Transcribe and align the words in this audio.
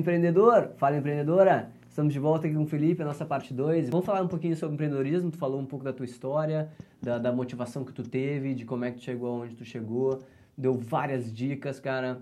empreendedor, 0.00 0.72
fala 0.78 0.96
empreendedora. 0.96 1.70
Estamos 1.88 2.12
de 2.12 2.18
volta 2.18 2.46
aqui 2.46 2.56
com 2.56 2.62
o 2.62 2.66
Felipe, 2.66 3.02
a 3.02 3.04
nossa 3.04 3.26
parte 3.26 3.52
2. 3.52 3.90
Vamos 3.90 4.06
falar 4.06 4.22
um 4.22 4.28
pouquinho 4.28 4.56
sobre 4.56 4.74
empreendedorismo. 4.74 5.30
Tu 5.30 5.36
falou 5.36 5.60
um 5.60 5.66
pouco 5.66 5.84
da 5.84 5.92
tua 5.92 6.06
história, 6.06 6.70
da, 7.02 7.18
da 7.18 7.30
motivação 7.30 7.84
que 7.84 7.92
tu 7.92 8.02
teve, 8.02 8.54
de 8.54 8.64
como 8.64 8.84
é 8.84 8.90
que 8.90 8.96
tu 8.96 9.04
chegou 9.04 9.28
aonde 9.28 9.54
tu 9.54 9.64
chegou. 9.64 10.22
Deu 10.56 10.74
várias 10.74 11.32
dicas, 11.32 11.78
cara. 11.78 12.18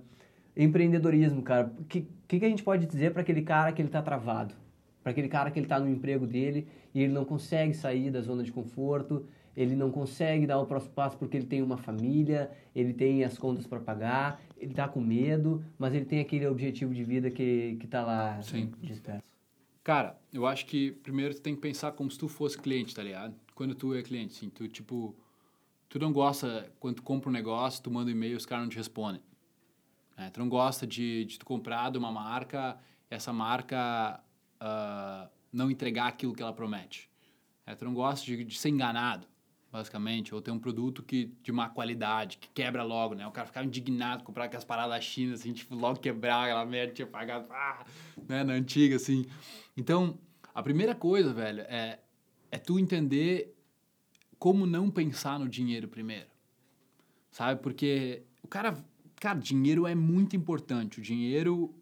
Empreendedorismo, 0.56 1.40
cara. 1.40 1.72
O 1.78 1.84
que, 1.84 2.08
que, 2.26 2.40
que 2.40 2.44
a 2.44 2.48
gente 2.48 2.64
pode 2.64 2.84
dizer 2.84 3.12
para 3.12 3.22
aquele 3.22 3.42
cara 3.42 3.72
que 3.72 3.80
ele 3.80 3.88
tá 3.88 4.02
travado? 4.02 4.54
Para 5.02 5.12
aquele 5.12 5.28
cara 5.28 5.50
que 5.50 5.60
ele 5.60 5.66
tá 5.66 5.78
no 5.78 5.88
emprego 5.88 6.26
dele 6.26 6.66
e 6.92 7.02
ele 7.02 7.12
não 7.12 7.24
consegue 7.24 7.74
sair 7.74 8.10
da 8.10 8.20
zona 8.20 8.42
de 8.42 8.50
conforto, 8.50 9.24
ele 9.56 9.76
não 9.76 9.90
consegue 9.90 10.46
dar 10.46 10.58
o 10.58 10.66
próximo 10.66 10.94
passo 10.94 11.16
porque 11.16 11.36
ele 11.36 11.46
tem 11.46 11.62
uma 11.62 11.76
família, 11.76 12.50
ele 12.74 12.92
tem 12.92 13.22
as 13.22 13.38
contas 13.38 13.66
para 13.66 13.78
pagar, 13.78 14.40
ele 14.58 14.72
está 14.72 14.88
com 14.88 15.00
medo, 15.00 15.64
mas 15.78 15.94
ele 15.94 16.04
tem 16.04 16.20
aquele 16.20 16.46
objetivo 16.46 16.94
de 16.94 17.04
vida 17.04 17.30
que, 17.30 17.76
que 17.80 17.86
tá 17.86 18.04
lá 18.04 18.42
Sim. 18.42 18.72
disperso. 18.80 19.22
Cara, 19.82 20.18
eu 20.32 20.46
acho 20.46 20.66
que 20.66 20.92
primeiro 20.92 21.34
tu 21.34 21.40
tem 21.40 21.54
que 21.54 21.60
pensar 21.60 21.92
como 21.92 22.10
se 22.10 22.18
tu 22.18 22.28
fosse 22.28 22.58
cliente, 22.58 22.94
tá 22.94 23.02
ligado? 23.02 23.34
Quando 23.54 23.74
tu 23.74 23.94
é 23.94 24.02
cliente, 24.02 24.36
assim, 24.36 24.50
tu 24.50 24.68
tipo, 24.68 25.16
tu 25.88 25.98
não 25.98 26.12
gosta, 26.12 26.70
quando 26.78 26.96
tu 26.96 27.02
compra 27.02 27.30
um 27.30 27.32
negócio, 27.32 27.82
tu 27.82 27.90
manda 27.90 28.10
um 28.10 28.12
e-mail, 28.12 28.36
os 28.36 28.44
caras 28.44 28.64
não 28.64 28.70
te 28.70 28.76
respondem. 28.76 29.22
É, 30.16 30.28
tu 30.30 30.40
não 30.40 30.48
gosta 30.48 30.86
de, 30.86 31.24
de 31.24 31.38
tu 31.38 31.46
comprar 31.46 31.90
de 31.90 31.96
uma 31.96 32.12
marca, 32.12 32.78
essa 33.08 33.32
marca 33.32 34.20
uh, 34.60 35.30
não 35.52 35.70
entregar 35.70 36.08
aquilo 36.08 36.34
que 36.34 36.42
ela 36.42 36.52
promete. 36.52 37.08
É, 37.64 37.74
tu 37.74 37.84
não 37.84 37.94
gosta 37.94 38.26
de, 38.26 38.44
de 38.44 38.58
ser 38.58 38.68
enganado 38.68 39.26
basicamente, 39.70 40.34
ou 40.34 40.40
ter 40.40 40.50
um 40.50 40.58
produto 40.58 41.02
que 41.02 41.32
de 41.42 41.52
má 41.52 41.68
qualidade, 41.68 42.38
que 42.38 42.48
quebra 42.48 42.82
logo, 42.82 43.14
né? 43.14 43.26
O 43.26 43.30
cara 43.30 43.46
ficava 43.46 43.66
indignado 43.66 44.24
comprar 44.24 44.44
aquelas 44.44 44.64
paradas 44.64 44.90
da 44.92 45.00
China, 45.00 45.34
assim, 45.34 45.52
tipo, 45.52 45.74
logo 45.74 46.00
quebrar, 46.00 46.44
aquela 46.44 46.64
merda 46.64 46.94
tinha 46.94 47.06
pagado, 47.06 47.46
ah, 47.50 47.84
né, 48.26 48.42
na 48.42 48.54
antiga, 48.54 48.96
assim. 48.96 49.26
Então, 49.76 50.18
a 50.54 50.62
primeira 50.62 50.94
coisa, 50.94 51.32
velho, 51.32 51.60
é, 51.62 51.98
é 52.50 52.58
tu 52.58 52.78
entender 52.78 53.54
como 54.38 54.66
não 54.66 54.90
pensar 54.90 55.38
no 55.38 55.48
dinheiro 55.48 55.86
primeiro, 55.86 56.28
sabe? 57.30 57.60
Porque 57.60 58.22
o 58.42 58.48
cara, 58.48 58.82
cara, 59.16 59.38
dinheiro 59.38 59.86
é 59.86 59.94
muito 59.94 60.34
importante, 60.34 60.98
o 60.98 61.02
dinheiro, 61.02 61.74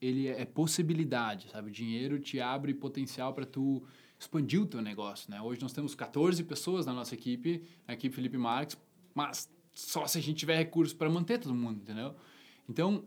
ele 0.00 0.26
é 0.26 0.44
possibilidade, 0.44 1.50
sabe? 1.50 1.68
O 1.68 1.72
dinheiro 1.72 2.18
te 2.18 2.40
abre 2.40 2.74
potencial 2.74 3.32
para 3.32 3.46
tu 3.46 3.86
expandir 4.22 4.60
o 4.62 4.66
teu 4.66 4.80
negócio, 4.80 5.30
né? 5.30 5.40
Hoje 5.40 5.60
nós 5.60 5.72
temos 5.72 5.94
14 5.94 6.42
pessoas 6.44 6.86
na 6.86 6.92
nossa 6.92 7.14
equipe, 7.14 7.62
a 7.86 7.92
equipe 7.92 8.14
Felipe 8.14 8.38
Marques, 8.38 8.78
mas 9.14 9.50
só 9.74 10.06
se 10.06 10.18
a 10.18 10.20
gente 10.20 10.38
tiver 10.38 10.56
recursos 10.56 10.94
para 10.94 11.10
manter 11.10 11.38
todo 11.38 11.54
mundo, 11.54 11.80
entendeu? 11.80 12.14
Então, 12.68 13.04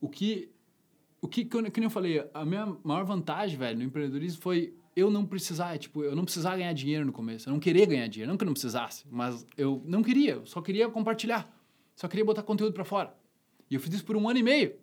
o 0.00 0.08
que 0.08 0.50
o 1.20 1.28
que 1.28 1.44
que 1.44 1.56
eu, 1.56 1.64
eu 1.64 1.90
falei, 1.90 2.28
a 2.34 2.44
minha 2.44 2.76
maior 2.82 3.04
vantagem, 3.04 3.56
velho, 3.56 3.78
no 3.78 3.84
empreendedorismo 3.84 4.42
foi 4.42 4.74
eu 4.94 5.10
não 5.10 5.24
precisar, 5.24 5.78
tipo, 5.78 6.02
eu 6.02 6.14
não 6.14 6.24
precisar 6.24 6.56
ganhar 6.56 6.72
dinheiro 6.72 7.06
no 7.06 7.12
começo, 7.12 7.48
eu 7.48 7.52
não 7.52 7.60
querer 7.60 7.86
ganhar 7.86 8.06
dinheiro, 8.08 8.30
não 8.30 8.36
que 8.36 8.44
eu 8.44 8.46
não 8.46 8.52
precisasse, 8.52 9.04
mas 9.10 9.46
eu 9.56 9.82
não 9.86 10.02
queria, 10.02 10.32
eu 10.34 10.46
só 10.46 10.60
queria 10.60 10.88
compartilhar, 10.88 11.50
só 11.94 12.08
queria 12.08 12.24
botar 12.24 12.42
conteúdo 12.42 12.72
para 12.72 12.84
fora. 12.84 13.16
E 13.70 13.74
eu 13.74 13.80
fiz 13.80 13.94
isso 13.94 14.04
por 14.04 14.16
um 14.16 14.28
ano 14.28 14.40
e 14.40 14.42
meio, 14.42 14.74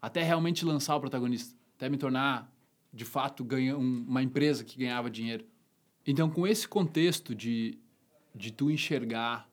até 0.00 0.22
realmente 0.22 0.64
lançar 0.64 0.94
o 0.96 1.00
protagonista, 1.00 1.56
até 1.76 1.88
me 1.88 1.96
tornar 1.96 2.54
de 2.96 3.04
fato 3.04 3.44
ganha 3.44 3.76
um, 3.76 4.04
uma 4.08 4.22
empresa 4.22 4.64
que 4.64 4.78
ganhava 4.78 5.10
dinheiro. 5.10 5.44
Então, 6.06 6.30
com 6.30 6.46
esse 6.46 6.66
contexto 6.66 7.34
de, 7.34 7.78
de 8.34 8.50
tu 8.50 8.70
enxergar 8.70 9.48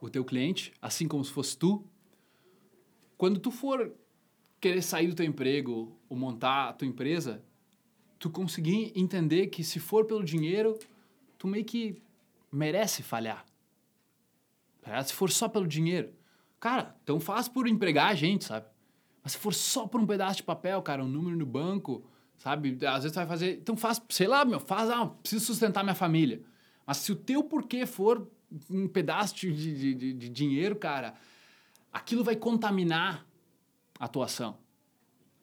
o 0.00 0.08
teu 0.08 0.24
cliente, 0.24 0.72
assim 0.80 1.08
como 1.08 1.24
se 1.24 1.32
fosse 1.32 1.58
tu, 1.58 1.84
quando 3.16 3.40
tu 3.40 3.50
for 3.50 3.92
querer 4.60 4.80
sair 4.80 5.08
do 5.08 5.14
teu 5.16 5.26
emprego 5.26 5.98
ou 6.08 6.16
montar 6.16 6.68
a 6.68 6.72
tua 6.72 6.86
empresa, 6.86 7.42
tu 8.16 8.30
conseguir 8.30 8.92
entender 8.94 9.48
que 9.48 9.64
se 9.64 9.80
for 9.80 10.04
pelo 10.04 10.22
dinheiro, 10.22 10.78
tu 11.36 11.48
meio 11.48 11.64
que 11.64 12.00
merece 12.52 13.02
falhar. 13.02 13.44
Se 15.04 15.12
for 15.12 15.30
só 15.30 15.48
pelo 15.48 15.66
dinheiro. 15.66 16.12
Cara, 16.60 16.96
então 17.02 17.18
faz 17.18 17.48
por 17.48 17.66
empregar 17.66 18.10
a 18.10 18.14
gente, 18.14 18.44
sabe? 18.44 18.66
Mas 19.22 19.32
se 19.32 19.38
for 19.38 19.52
só 19.52 19.86
por 19.86 20.00
um 20.00 20.06
pedaço 20.06 20.38
de 20.38 20.42
papel, 20.44 20.80
cara, 20.80 21.04
um 21.04 21.08
número 21.08 21.36
no 21.36 21.44
banco, 21.44 22.04
sabe? 22.38 22.78
Às 22.86 23.02
vezes 23.02 23.12
tu 23.12 23.16
vai 23.16 23.26
fazer, 23.26 23.58
então 23.58 23.76
faz, 23.76 24.00
sei 24.08 24.26
lá, 24.26 24.44
meu, 24.44 24.60
faz, 24.60 24.88
ah, 24.88 25.06
preciso 25.06 25.44
sustentar 25.44 25.82
minha 25.82 25.94
família. 25.94 26.40
Mas 26.86 26.98
se 26.98 27.12
o 27.12 27.16
teu 27.16 27.44
porquê 27.44 27.84
for 27.84 28.26
um 28.70 28.88
pedaço 28.88 29.34
de, 29.34 29.52
de, 29.52 29.94
de, 29.94 30.12
de 30.14 30.28
dinheiro, 30.28 30.76
cara, 30.76 31.14
aquilo 31.92 32.24
vai 32.24 32.36
contaminar 32.36 33.26
a 33.98 34.08
tua 34.08 34.24
ação, 34.24 34.56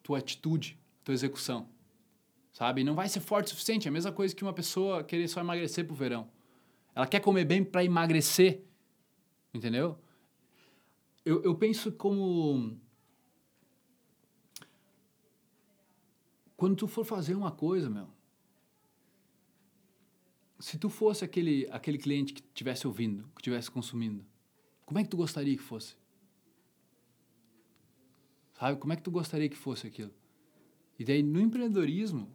tua 0.02 0.18
atitude, 0.18 0.80
tua 1.04 1.14
execução, 1.14 1.70
sabe? 2.52 2.84
Não 2.84 2.96
vai 2.96 3.08
ser 3.10 3.20
forte 3.20 3.48
o 3.48 3.50
suficiente. 3.50 3.88
É 3.88 3.90
a 3.90 3.92
mesma 3.92 4.12
coisa 4.12 4.34
que 4.34 4.44
uma 4.44 4.54
pessoa 4.54 5.04
querer 5.04 5.28
só 5.28 5.42
emagrecer 5.42 5.86
pro 5.86 5.94
verão. 5.94 6.28
Ela 6.96 7.06
quer 7.06 7.20
comer 7.20 7.44
bem 7.44 7.64
para 7.64 7.84
emagrecer, 7.84 8.64
entendeu? 9.54 10.00
Eu, 11.26 11.44
eu 11.44 11.56
penso 11.56 11.92
como 11.92 12.80
Quando 16.56 16.76
tu 16.76 16.88
for 16.88 17.06
fazer 17.06 17.36
uma 17.36 17.52
coisa, 17.52 17.90
meu, 17.90 18.08
se 20.60 20.78
tu 20.78 20.90
fosse 20.90 21.26
aquele, 21.26 21.68
aquele 21.72 21.98
cliente 21.98 22.34
que 22.34 22.42
estivesse 22.42 22.88
ouvindo, 22.88 23.24
que 23.36 23.42
estivesse 23.42 23.70
consumindo, 23.70 24.26
como 24.86 25.00
é 25.00 25.04
que 25.04 25.10
tu 25.10 25.18
gostaria 25.18 25.56
que 25.56 25.64
fosse? 25.64 25.96
Sabe? 28.54 28.80
Como 28.80 28.94
é 28.94 28.96
que 28.96 29.04
tu 29.04 29.12
gostaria 29.12 29.50
que 29.50 29.58
fosse 29.58 29.88
aquilo? 29.88 30.14
E 30.98 31.04
daí, 31.04 31.22
no 31.22 31.42
empreendedorismo, 31.42 32.34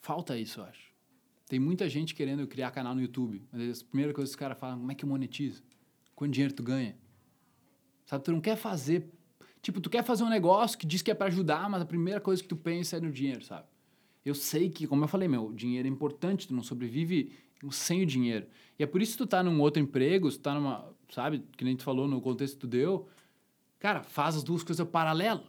falta 0.00 0.38
isso, 0.38 0.60
eu 0.60 0.64
acho. 0.64 0.92
Tem 1.46 1.60
muita 1.60 1.86
gente 1.86 2.14
querendo 2.14 2.46
criar 2.46 2.70
canal 2.70 2.94
no 2.94 3.02
YouTube. 3.02 3.46
Mas 3.52 3.82
a 3.82 3.84
primeira 3.84 4.14
coisa 4.14 4.30
que 4.30 4.32
os 4.32 4.36
caras 4.36 4.58
falam, 4.58 4.78
como 4.78 4.90
é 4.90 4.94
que 4.94 5.04
monetiza? 5.04 5.62
Quanto 6.14 6.32
dinheiro 6.32 6.54
tu 6.54 6.62
ganha? 6.62 6.96
Sabe? 8.06 8.24
Tu 8.24 8.32
não 8.32 8.40
quer 8.40 8.56
fazer 8.56 9.12
Tipo, 9.62 9.80
tu 9.80 9.88
quer 9.88 10.02
fazer 10.02 10.24
um 10.24 10.28
negócio 10.28 10.76
que 10.76 10.84
diz 10.84 11.00
que 11.02 11.10
é 11.10 11.14
para 11.14 11.28
ajudar, 11.28 11.70
mas 11.70 11.80
a 11.80 11.86
primeira 11.86 12.20
coisa 12.20 12.42
que 12.42 12.48
tu 12.48 12.56
pensa 12.56 12.96
é 12.96 13.00
no 13.00 13.12
dinheiro, 13.12 13.44
sabe? 13.44 13.64
Eu 14.24 14.34
sei 14.34 14.68
que, 14.68 14.86
como 14.88 15.04
eu 15.04 15.08
falei, 15.08 15.28
meu, 15.28 15.52
dinheiro 15.52 15.86
é 15.86 15.90
importante, 15.90 16.48
tu 16.48 16.54
não 16.54 16.62
sobrevive 16.62 17.32
sem 17.70 18.02
o 18.02 18.06
dinheiro. 18.06 18.46
E 18.76 18.82
é 18.82 18.86
por 18.86 19.00
isso 19.00 19.12
que 19.12 19.18
tu 19.18 19.26
tá 19.26 19.42
num 19.42 19.60
outro 19.60 19.80
emprego, 19.80 20.28
tu 20.30 20.38
tá 20.40 20.52
numa, 20.52 20.92
sabe, 21.08 21.44
que 21.56 21.64
nem 21.64 21.76
tu 21.76 21.84
falou 21.84 22.08
no 22.08 22.20
contexto 22.20 22.54
que 22.54 22.60
tu 22.60 22.66
deu, 22.66 23.08
cara, 23.78 24.02
faz 24.02 24.36
as 24.36 24.42
duas 24.42 24.64
coisas 24.64 24.86
paralelo. 24.88 25.44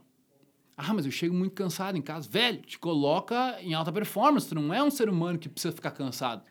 Ah, 0.78 0.94
mas 0.94 1.06
eu 1.06 1.12
chego 1.12 1.34
muito 1.34 1.54
cansado 1.54 1.98
em 1.98 2.02
casa. 2.02 2.28
Velho, 2.30 2.62
te 2.62 2.78
coloca 2.78 3.60
em 3.62 3.74
alta 3.74 3.92
performance, 3.92 4.48
tu 4.48 4.56
não 4.56 4.74
é 4.74 4.84
um 4.84 4.92
ser 4.92 5.10
humano 5.10 5.40
que 5.40 5.50
precisa 5.50 5.74
ficar 5.74 5.92
cansado. 5.92 6.44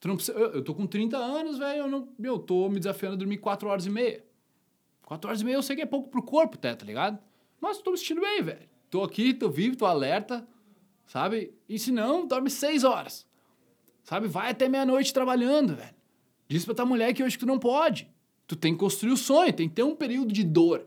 Tu 0.00 0.08
não 0.08 0.16
precisa, 0.16 0.36
eu, 0.38 0.52
eu 0.54 0.64
tô 0.64 0.74
com 0.74 0.86
30 0.86 1.16
anos, 1.16 1.58
velho, 1.58 1.80
eu 1.80 1.88
não, 1.88 2.08
eu 2.22 2.38
tô 2.38 2.68
me 2.68 2.78
desafiando 2.78 3.16
a 3.16 3.18
dormir 3.18 3.38
4 3.38 3.68
horas 3.68 3.86
e 3.86 3.90
meia. 3.90 4.24
Quatro 5.10 5.28
horas 5.28 5.40
e 5.40 5.44
meia 5.44 5.56
eu 5.56 5.62
sei 5.62 5.74
que 5.74 5.82
é 5.82 5.86
pouco 5.86 6.08
pro 6.08 6.22
corpo, 6.22 6.56
tá, 6.56 6.72
tá 6.76 6.86
ligado? 6.86 7.18
Mas 7.60 7.78
tô 7.78 7.90
me 7.90 7.98
sentindo 7.98 8.20
bem, 8.20 8.40
velho. 8.44 8.68
Tô 8.88 9.02
aqui, 9.02 9.34
tô 9.34 9.50
vivo, 9.50 9.74
tô 9.74 9.84
alerta, 9.84 10.46
sabe? 11.04 11.52
E 11.68 11.80
se 11.80 11.90
não, 11.90 12.28
dorme 12.28 12.48
seis 12.48 12.84
horas. 12.84 13.26
Sabe? 14.04 14.28
Vai 14.28 14.52
até 14.52 14.68
meia-noite 14.68 15.12
trabalhando, 15.12 15.74
velho. 15.74 15.96
Diz 16.46 16.64
pra 16.64 16.76
tua 16.76 16.86
mulher 16.86 17.12
que 17.12 17.24
hoje 17.24 17.36
tu 17.36 17.44
não 17.44 17.58
pode. 17.58 18.08
Tu 18.46 18.54
tem 18.54 18.72
que 18.72 18.78
construir 18.78 19.10
o 19.10 19.16
sonho, 19.16 19.52
tem 19.52 19.68
que 19.68 19.74
ter 19.74 19.82
um 19.82 19.96
período 19.96 20.32
de 20.32 20.44
dor. 20.44 20.86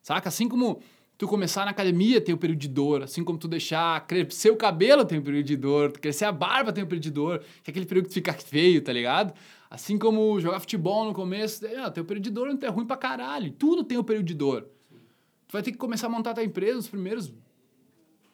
Saca? 0.00 0.30
Assim 0.30 0.48
como 0.48 0.80
tu 1.22 1.28
começar 1.28 1.64
na 1.64 1.70
academia 1.70 2.20
tem 2.20 2.34
um 2.34 2.38
período 2.38 2.58
de 2.58 2.66
dor, 2.66 3.04
assim 3.04 3.22
como 3.22 3.38
tu 3.38 3.46
deixar 3.46 4.04
crescer 4.08 4.50
o 4.50 4.56
cabelo 4.56 5.04
tem 5.04 5.20
um 5.20 5.22
período 5.22 5.46
de 5.46 5.56
dor, 5.56 5.92
crescer 5.92 6.24
a 6.24 6.32
barba 6.32 6.72
tem 6.72 6.82
um 6.82 6.86
período 6.88 7.04
de 7.04 7.12
dor, 7.12 7.38
que 7.62 7.70
é 7.70 7.70
aquele 7.70 7.86
período 7.86 8.08
que 8.08 8.14
fica 8.14 8.32
feio, 8.32 8.82
tá 8.82 8.92
ligado? 8.92 9.32
Assim 9.70 9.96
como 9.96 10.40
jogar 10.40 10.58
futebol 10.58 11.04
no 11.04 11.14
começo, 11.14 11.64
é, 11.64 11.88
tem 11.92 12.02
o 12.02 12.04
período 12.04 12.24
de 12.24 12.30
dor, 12.30 12.48
não 12.48 12.58
é 12.60 12.66
ruim 12.68 12.84
pra 12.84 12.96
caralho. 12.96 13.52
Tudo 13.52 13.84
tem 13.84 13.96
o 13.96 14.02
período 14.02 14.26
de 14.26 14.34
dor. 14.34 14.62
Tu 15.46 15.52
vai 15.52 15.62
ter 15.62 15.70
que 15.70 15.78
começar 15.78 16.08
a 16.08 16.10
montar 16.10 16.32
a 16.32 16.34
tua 16.34 16.44
empresa 16.44 16.74
nos 16.74 16.88
primeiros 16.88 17.32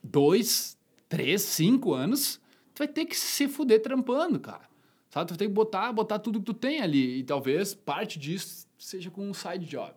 dois, 0.02 0.78
três, 1.10 1.42
cinco 1.42 1.92
anos. 1.92 2.40
Tu 2.74 2.78
vai 2.78 2.88
ter 2.88 3.04
que 3.04 3.14
se 3.14 3.48
fuder 3.48 3.82
trampando, 3.82 4.40
cara. 4.40 4.66
Sabe? 5.10 5.26
Tu 5.26 5.30
vai 5.32 5.38
ter 5.38 5.46
que 5.46 5.52
botar, 5.52 5.92
botar 5.92 6.18
tudo 6.20 6.38
que 6.38 6.46
tu 6.46 6.54
tem 6.54 6.80
ali. 6.80 7.18
E 7.18 7.22
talvez 7.22 7.74
parte 7.74 8.18
disso 8.18 8.66
seja 8.78 9.10
com 9.10 9.28
um 9.28 9.34
side 9.34 9.66
job. 9.66 9.92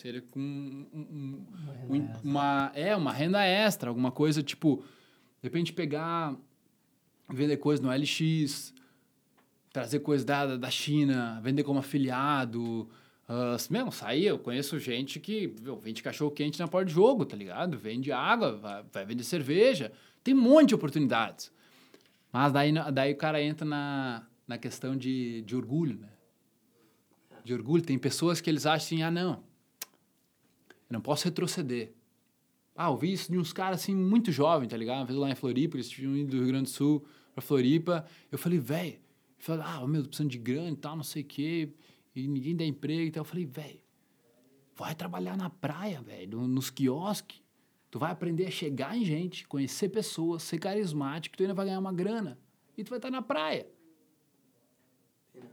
Seja 0.00 0.22
com 0.30 0.40
um, 0.40 0.86
um, 0.94 1.46
uma, 1.86 2.20
uma, 2.24 2.72
é, 2.74 2.96
uma 2.96 3.12
renda 3.12 3.44
extra. 3.44 3.90
Alguma 3.90 4.10
coisa 4.10 4.42
tipo, 4.42 4.78
de 5.42 5.42
repente 5.42 5.74
pegar, 5.74 6.34
vender 7.28 7.58
coisa 7.58 7.82
no 7.82 7.90
LX, 7.92 8.72
trazer 9.70 10.00
coisas 10.00 10.24
da, 10.24 10.56
da 10.56 10.70
China, 10.70 11.38
vender 11.42 11.64
como 11.64 11.80
afiliado. 11.80 12.88
Uh, 13.28 13.60
mesmo, 13.70 13.92
sair, 13.92 14.24
eu 14.24 14.38
conheço 14.38 14.78
gente 14.78 15.20
que 15.20 15.54
meu, 15.60 15.78
vende 15.78 16.02
cachorro 16.02 16.30
quente 16.30 16.58
na 16.58 16.66
porta 16.66 16.86
de 16.86 16.94
jogo, 16.94 17.26
tá 17.26 17.36
ligado? 17.36 17.76
Vende 17.76 18.10
água, 18.10 18.56
vai, 18.56 18.82
vai 18.90 19.04
vender 19.04 19.22
cerveja. 19.22 19.92
Tem 20.24 20.32
um 20.32 20.40
monte 20.40 20.68
de 20.70 20.76
oportunidades. 20.76 21.52
Mas 22.32 22.54
daí, 22.54 22.72
daí 22.90 23.12
o 23.12 23.16
cara 23.18 23.42
entra 23.42 23.66
na, 23.66 24.26
na 24.48 24.56
questão 24.56 24.96
de, 24.96 25.42
de 25.42 25.54
orgulho, 25.54 25.98
né? 26.00 26.08
De 27.44 27.52
orgulho. 27.52 27.82
Tem 27.82 27.98
pessoas 27.98 28.40
que 28.40 28.48
eles 28.48 28.64
acham 28.64 28.86
assim, 28.86 29.02
ah, 29.02 29.10
não, 29.10 29.49
eu 30.90 30.94
não 30.94 31.00
posso 31.00 31.24
retroceder. 31.24 31.92
Ah, 32.74 32.88
eu 32.88 32.96
vi 32.96 33.12
isso 33.12 33.30
de 33.30 33.38
uns 33.38 33.52
caras 33.52 33.80
assim 33.80 33.94
muito 33.94 34.32
jovens, 34.32 34.68
tá 34.68 34.76
ligado? 34.76 34.98
Uma 34.98 35.06
vez 35.06 35.18
lá 35.18 35.30
em 35.30 35.34
Floripa, 35.36 35.76
eles 35.76 35.88
tinham 35.88 36.16
ido 36.16 36.32
do 36.32 36.38
Rio 36.38 36.48
Grande 36.48 36.64
do 36.64 36.70
Sul 36.70 37.06
pra 37.32 37.40
Floripa. 37.40 38.04
Eu 38.30 38.38
falei, 38.38 38.58
velho, 38.58 38.94
eu 39.38 39.44
falei, 39.44 39.64
ah, 39.64 39.86
meu, 39.86 40.02
tô 40.02 40.08
precisando 40.08 40.30
de 40.30 40.38
grana 40.38 40.70
e 40.70 40.76
tal, 40.76 40.96
não 40.96 41.04
sei 41.04 41.22
o 41.22 41.26
quê, 41.26 41.72
e 42.14 42.26
ninguém 42.26 42.56
dá 42.56 42.64
emprego 42.64 43.02
e 43.02 43.10
tal. 43.10 43.20
Eu 43.20 43.24
falei, 43.24 43.46
velho, 43.46 43.80
vai 44.74 44.94
trabalhar 44.94 45.36
na 45.36 45.48
praia, 45.48 46.00
velho, 46.02 46.40
nos 46.48 46.70
quiosques. 46.70 47.40
Tu 47.90 47.98
vai 47.98 48.10
aprender 48.10 48.46
a 48.46 48.50
chegar 48.50 48.96
em 48.96 49.04
gente, 49.04 49.46
conhecer 49.46 49.88
pessoas, 49.90 50.42
ser 50.42 50.58
carismático, 50.58 51.36
tu 51.36 51.42
ainda 51.42 51.54
vai 51.54 51.66
ganhar 51.66 51.78
uma 51.78 51.92
grana. 51.92 52.38
E 52.76 52.82
tu 52.82 52.90
vai 52.90 52.98
estar 52.98 53.10
na 53.10 53.22
praia. 53.22 53.68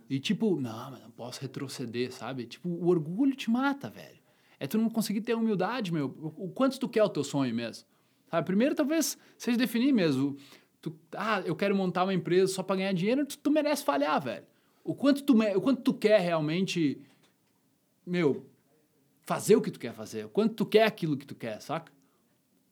E 0.10 0.20
tipo, 0.20 0.60
não, 0.60 0.92
mas 0.92 1.02
não 1.02 1.12
posso 1.12 1.42
retroceder, 1.42 2.12
sabe? 2.12 2.46
Tipo, 2.46 2.70
o 2.70 2.88
orgulho 2.88 3.36
te 3.36 3.50
mata, 3.50 3.90
velho. 3.90 4.17
É 4.60 4.68
tu 4.68 4.78
não 4.78 4.90
conseguir 4.90 5.22
ter 5.22 5.36
humildade, 5.36 5.94
meu. 5.94 6.08
O 6.38 6.50
quanto 6.50 6.80
tu 6.80 6.90
quer 6.90 7.04
o 7.04 7.10
teu 7.10 7.24
sonho 7.24 7.54
mesmo. 7.54 7.86
Sabe? 8.30 8.46
Primeiro, 8.46 8.76
talvez, 8.76 9.18
seja 9.38 9.58
definir 9.58 9.92
mesmo. 9.94 10.36
Tu, 10.82 10.94
ah, 11.16 11.42
eu 11.42 11.56
quero 11.56 11.76
montar 11.76 12.04
uma 12.04 12.14
empresa 12.14 12.54
só 12.54 12.64
para 12.64 12.78
ganhar 12.78 12.94
dinheiro, 12.94 13.26
tu, 13.26 13.38
tu, 13.38 13.52
merece 13.52 13.84
falhar, 13.84 14.22
velho. 14.22 14.46
O 14.84 14.96
quanto, 14.96 15.24
tu, 15.24 15.34
o 15.34 15.62
quanto 15.62 15.82
tu 15.82 15.94
quer 15.94 16.20
realmente, 16.20 17.02
meu, 18.06 18.46
fazer 19.26 19.56
o 19.56 19.62
que 19.62 19.72
tu 19.72 19.80
quer 19.80 19.94
fazer. 19.94 20.26
O 20.26 20.30
quanto 20.30 20.56
tu 20.56 20.66
quer 20.66 20.86
aquilo 20.86 21.18
que 21.18 21.26
tu 21.26 21.36
quer, 21.36 21.62
saca? 21.62 21.92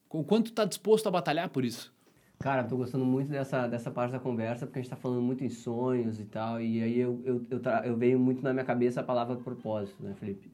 O 0.09 0.23
quanto 0.23 0.51
tu 0.51 0.53
tá 0.53 0.65
disposto 0.65 1.07
a 1.07 1.11
batalhar 1.11 1.49
por 1.49 1.65
isso. 1.65 1.93
Cara, 2.39 2.63
tô 2.63 2.77
gostando 2.77 3.05
muito 3.05 3.29
dessa, 3.29 3.67
dessa 3.67 3.89
parte 3.89 4.11
da 4.11 4.19
conversa, 4.19 4.65
porque 4.65 4.79
a 4.79 4.81
gente 4.81 4.89
tá 4.89 4.95
falando 4.95 5.21
muito 5.21 5.43
em 5.43 5.49
sonhos 5.49 6.19
e 6.19 6.25
tal, 6.25 6.61
e 6.61 6.81
aí 6.83 6.99
eu, 6.99 7.21
eu, 7.25 7.45
eu, 7.49 7.61
eu 7.85 7.97
veio 7.97 8.19
muito 8.19 8.43
na 8.43 8.53
minha 8.53 8.65
cabeça 8.65 8.99
a 8.99 9.03
palavra 9.03 9.37
propósito, 9.37 10.03
né, 10.03 10.13
Felipe? 10.15 10.51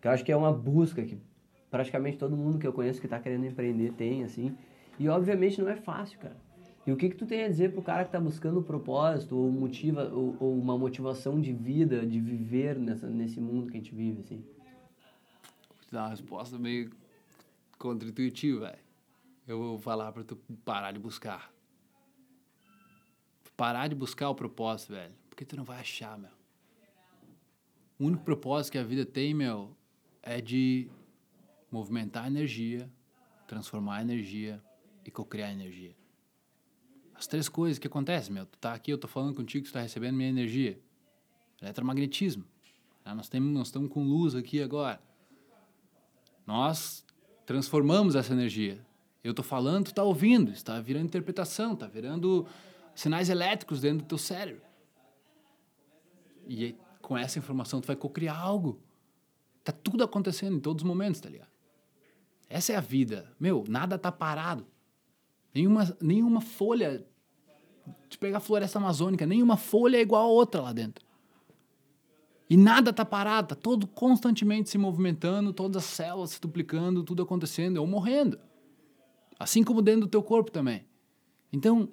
Que 0.00 0.08
eu 0.08 0.12
acho 0.12 0.24
que 0.24 0.32
é 0.32 0.36
uma 0.36 0.52
busca 0.52 1.02
que 1.02 1.18
praticamente 1.70 2.18
todo 2.18 2.36
mundo 2.36 2.58
que 2.58 2.66
eu 2.66 2.72
conheço 2.72 3.00
que 3.00 3.06
está 3.06 3.18
querendo 3.18 3.46
empreender 3.46 3.92
tem, 3.92 4.24
assim. 4.24 4.56
E 4.98 5.08
obviamente 5.08 5.60
não 5.60 5.68
é 5.68 5.76
fácil, 5.76 6.18
cara. 6.18 6.36
E 6.86 6.92
o 6.92 6.96
que 6.96 7.10
que 7.10 7.16
tu 7.16 7.26
tem 7.26 7.44
a 7.44 7.48
dizer 7.48 7.72
pro 7.72 7.82
cara 7.82 8.04
que 8.04 8.08
está 8.08 8.18
buscando 8.18 8.60
um 8.60 8.62
propósito 8.62 9.36
ou 9.36 9.50
motiva 9.50 10.04
ou, 10.12 10.36
ou, 10.40 10.58
uma 10.58 10.76
motivação 10.78 11.40
de 11.40 11.52
vida, 11.52 12.06
de 12.06 12.18
viver 12.18 12.78
nessa, 12.78 13.06
nesse 13.08 13.40
mundo 13.40 13.70
que 13.70 13.76
a 13.76 13.80
gente 13.80 13.94
vive, 13.94 14.20
assim? 14.20 14.44
Vou 15.68 15.86
te 15.86 15.92
dar 15.92 16.02
uma 16.02 16.08
resposta 16.08 16.58
meio 16.58 16.90
contra-intuitiva, 17.78 18.66
velho. 18.66 18.78
Eu 19.46 19.58
vou 19.58 19.78
falar 19.78 20.10
para 20.12 20.24
tu 20.24 20.36
parar 20.64 20.92
de 20.92 20.98
buscar. 20.98 21.52
Parar 23.56 23.88
de 23.88 23.94
buscar 23.94 24.30
o 24.30 24.34
propósito, 24.34 24.92
velho. 24.92 25.14
Porque 25.28 25.44
tu 25.44 25.56
não 25.56 25.64
vai 25.64 25.80
achar, 25.80 26.18
meu. 26.18 26.30
O 27.98 28.06
único 28.06 28.24
propósito 28.24 28.72
que 28.72 28.78
a 28.78 28.84
vida 28.84 29.04
tem, 29.04 29.34
meu, 29.34 29.76
é 30.22 30.40
de 30.40 30.88
movimentar 31.70 32.26
energia, 32.26 32.90
transformar 33.46 34.02
energia 34.02 34.62
e 35.04 35.10
co-criar 35.10 35.52
energia. 35.52 35.94
As 37.14 37.26
três 37.26 37.48
coisas 37.48 37.78
que 37.78 37.86
acontecem, 37.86 38.32
meu. 38.32 38.46
Tu 38.46 38.58
tá 38.58 38.72
aqui, 38.72 38.90
eu 38.90 38.98
tô 38.98 39.06
falando 39.06 39.34
contigo, 39.34 39.66
tu 39.66 39.72
tá 39.72 39.80
recebendo 39.80 40.16
minha 40.16 40.28
energia. 40.28 40.80
Eletromagnetismo. 41.60 42.44
Tá? 43.04 43.14
Nós, 43.14 43.28
temos, 43.28 43.52
nós 43.52 43.68
estamos 43.68 43.90
com 43.90 44.02
luz 44.02 44.34
aqui 44.34 44.62
agora. 44.62 45.00
Nós 46.46 47.04
transformamos 47.44 48.14
essa 48.14 48.32
energia. 48.32 48.84
Eu 49.22 49.34
tô 49.34 49.42
falando, 49.42 49.86
tu 49.86 49.94
tá 49.94 50.02
ouvindo, 50.02 50.50
está 50.50 50.80
virando 50.80 51.04
interpretação, 51.04 51.76
tá 51.76 51.86
virando 51.86 52.46
sinais 52.94 53.28
elétricos 53.28 53.80
dentro 53.80 53.98
do 53.98 54.08
teu 54.08 54.18
cérebro. 54.18 54.62
E 56.48 56.74
com 57.02 57.16
essa 57.18 57.38
informação 57.38 57.80
tu 57.80 57.86
vai 57.86 57.96
co-criar 57.96 58.38
algo. 58.38 58.80
Tá 59.70 59.78
tudo 59.84 60.02
acontecendo 60.02 60.56
em 60.56 60.60
todos 60.60 60.82
os 60.82 60.88
momentos, 60.88 61.20
tá 61.20 61.28
ligado? 61.28 61.50
Essa 62.48 62.72
é 62.72 62.76
a 62.76 62.80
vida. 62.80 63.30
Meu, 63.38 63.64
nada 63.68 63.96
tá 63.96 64.10
parado. 64.10 64.66
Nenhuma, 65.54 65.96
nenhuma 66.00 66.40
folha. 66.40 67.06
De 68.08 68.18
pegar 68.18 68.38
a 68.38 68.40
floresta 68.40 68.78
amazônica, 68.78 69.24
nenhuma 69.24 69.56
folha 69.56 69.96
é 69.96 70.00
igual 70.00 70.24
a 70.24 70.28
outra 70.28 70.60
lá 70.60 70.72
dentro. 70.72 71.04
E 72.48 72.56
nada 72.56 72.92
tá 72.92 73.04
parado, 73.04 73.48
tá 73.48 73.54
todo 73.54 73.86
constantemente 73.86 74.68
se 74.68 74.76
movimentando, 74.76 75.52
todas 75.52 75.84
as 75.84 75.90
células 75.90 76.30
se 76.30 76.40
duplicando, 76.40 77.04
tudo 77.04 77.22
acontecendo, 77.22 77.76
ou 77.76 77.86
morrendo. 77.86 78.38
Assim 79.38 79.62
como 79.62 79.80
dentro 79.80 80.02
do 80.02 80.08
teu 80.08 80.22
corpo 80.22 80.50
também. 80.50 80.84
Então, 81.52 81.88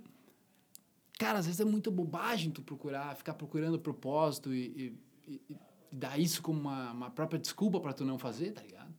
cara, 1.19 1.37
às 1.37 1.45
vezes 1.45 1.61
é 1.61 1.65
muita 1.65 1.91
bobagem 1.91 2.49
tu 2.49 2.63
procurar, 2.63 3.15
ficar 3.15 3.35
procurando 3.35 3.77
propósito 3.77 4.51
e, 4.51 4.95
e, 5.27 5.41
e 5.49 5.57
dar 5.91 6.19
isso 6.19 6.41
como 6.41 6.59
uma, 6.59 6.91
uma 6.91 7.11
própria 7.11 7.39
desculpa 7.39 7.79
para 7.79 7.93
tu 7.93 8.05
não 8.05 8.17
fazer, 8.17 8.51
tá 8.51 8.61
ligado? 8.61 8.93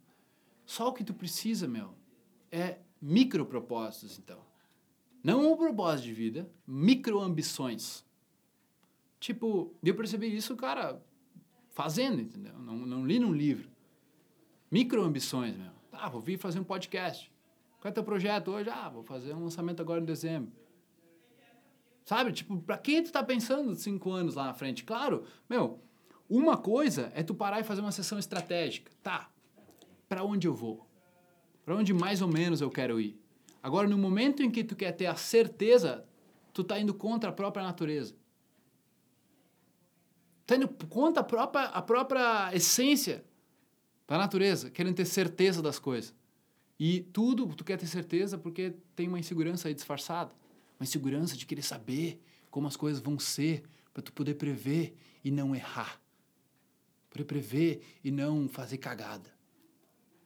Só 0.65 0.89
o 0.89 0.93
que 0.93 1.05
tu 1.05 1.15
precisa, 1.15 1.67
meu, 1.67 1.95
é 2.51 2.79
micro 3.01 3.47
propósitos, 3.47 4.19
então. 4.19 4.39
Não 5.23 5.53
um 5.53 5.57
propósito 5.57 6.07
de 6.07 6.13
vida, 6.13 6.51
micro 6.67 7.21
ambições. 7.21 8.05
Tipo, 9.19 9.75
eu 9.83 9.95
percebi 9.95 10.35
isso, 10.35 10.55
cara, 10.57 11.03
fazendo, 11.71 12.21
entendeu? 12.21 12.59
Não, 12.59 12.77
não 12.77 13.07
li 13.07 13.19
num 13.19 13.33
livro. 13.33 13.69
Micro 14.71 15.03
ambições, 15.03 15.57
meu. 15.57 15.73
Ah, 15.93 16.09
vou 16.09 16.21
vir 16.21 16.39
fazer 16.39 16.61
um 16.61 16.65
podcast. 16.65 17.33
Qual 17.81 17.91
é 17.91 17.93
teu 17.93 18.05
projeto 18.05 18.51
hoje? 18.51 18.69
Ah, 18.71 18.89
vou 18.89 19.03
fazer 19.03 19.35
um 19.35 19.45
lançamento 19.45 19.81
agora 19.81 20.01
em 20.01 20.05
dezembro. 20.05 20.53
Sabe? 22.05 22.33
Tipo, 22.33 22.61
pra 22.61 22.79
quem 22.79 23.03
tu 23.03 23.13
tá 23.13 23.23
pensando 23.23 23.75
cinco 23.75 24.11
anos 24.11 24.35
lá 24.35 24.47
na 24.47 24.55
frente? 24.55 24.85
Claro, 24.85 25.25
meu, 25.49 25.81
uma 26.29 26.59
coisa 26.59 27.11
é 27.15 27.23
tu 27.23 27.35
parar 27.35 27.61
e 27.61 27.65
fazer 27.65 27.81
uma 27.81 27.93
sessão 27.93 28.19
estratégica. 28.19 28.91
Tá, 29.03 29.31
para 30.09 30.23
onde 30.23 30.47
eu 30.47 30.55
vou? 30.55 30.87
Para 31.65 31.75
onde 31.75 31.95
mais 31.95 32.21
ou 32.21 32.29
menos 32.29 32.61
eu 32.61 32.71
quero 32.71 33.01
ir? 33.01 33.19
Agora, 33.63 33.89
no 33.89 33.97
momento 33.97 34.43
em 34.43 34.51
que 34.51 34.63
tu 34.63 34.77
quer 34.77 34.93
ter 34.93 35.07
a 35.07 35.15
certeza, 35.15 36.07
tu 36.53 36.63
tá 36.63 36.79
indo 36.79 36.93
contra 36.93 37.31
a 37.31 37.33
própria 37.33 37.65
natureza. 37.65 38.15
Tá 40.47 40.57
indo 40.57 40.69
contra 40.69 41.23
a 41.23 41.25
própria, 41.25 41.65
a 41.65 41.83
própria 41.83 42.55
essência 42.55 43.25
da 44.07 44.19
natureza, 44.19 44.71
querendo 44.71 44.97
ter 44.97 45.05
certeza 45.07 45.63
das 45.63 45.79
coisas. 45.79 46.15
E 46.79 47.01
tudo 47.01 47.47
tu 47.55 47.65
quer 47.65 47.79
ter 47.79 47.87
certeza 47.87 48.39
porque 48.39 48.75
tem 48.95 49.09
uma 49.09 49.19
insegurança 49.19 49.69
aí 49.69 49.75
disfarçada. 49.75 50.33
Uma 50.79 50.85
insegurança 50.85 51.37
de 51.37 51.45
querer 51.45 51.63
saber 51.63 52.21
como 52.51 52.67
as 52.67 52.77
coisas 52.77 53.01
vão 53.01 53.19
ser, 53.19 53.65
para 53.93 54.03
tu 54.03 54.13
poder 54.13 54.35
prever 54.35 54.95
e 55.25 55.31
não 55.31 55.55
errar 55.55 56.01
para 57.11 57.25
prever 57.25 57.83
e 58.03 58.11
não 58.11 58.49
fazer 58.49 58.79
cagada. 58.79 59.33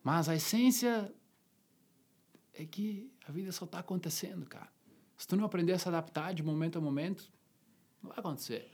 Mas 0.03 0.29
a 0.29 0.35
essência 0.35 1.13
é 2.53 2.65
que 2.65 3.11
a 3.27 3.33
vida 3.33 3.53
só 3.53 3.65
está 3.65 3.79
acontecendo, 3.79 4.47
cara. 4.47 4.71
Se 5.17 5.27
tu 5.27 5.37
não 5.37 5.45
aprender 5.45 5.73
a 5.73 5.79
se 5.79 5.89
adaptar 5.89 6.35
de 6.35 6.43
momento 6.43 6.79
a 6.79 6.81
momento, 6.81 7.31
não 8.03 8.11
vai 8.11 8.19
acontecer. 8.19 8.69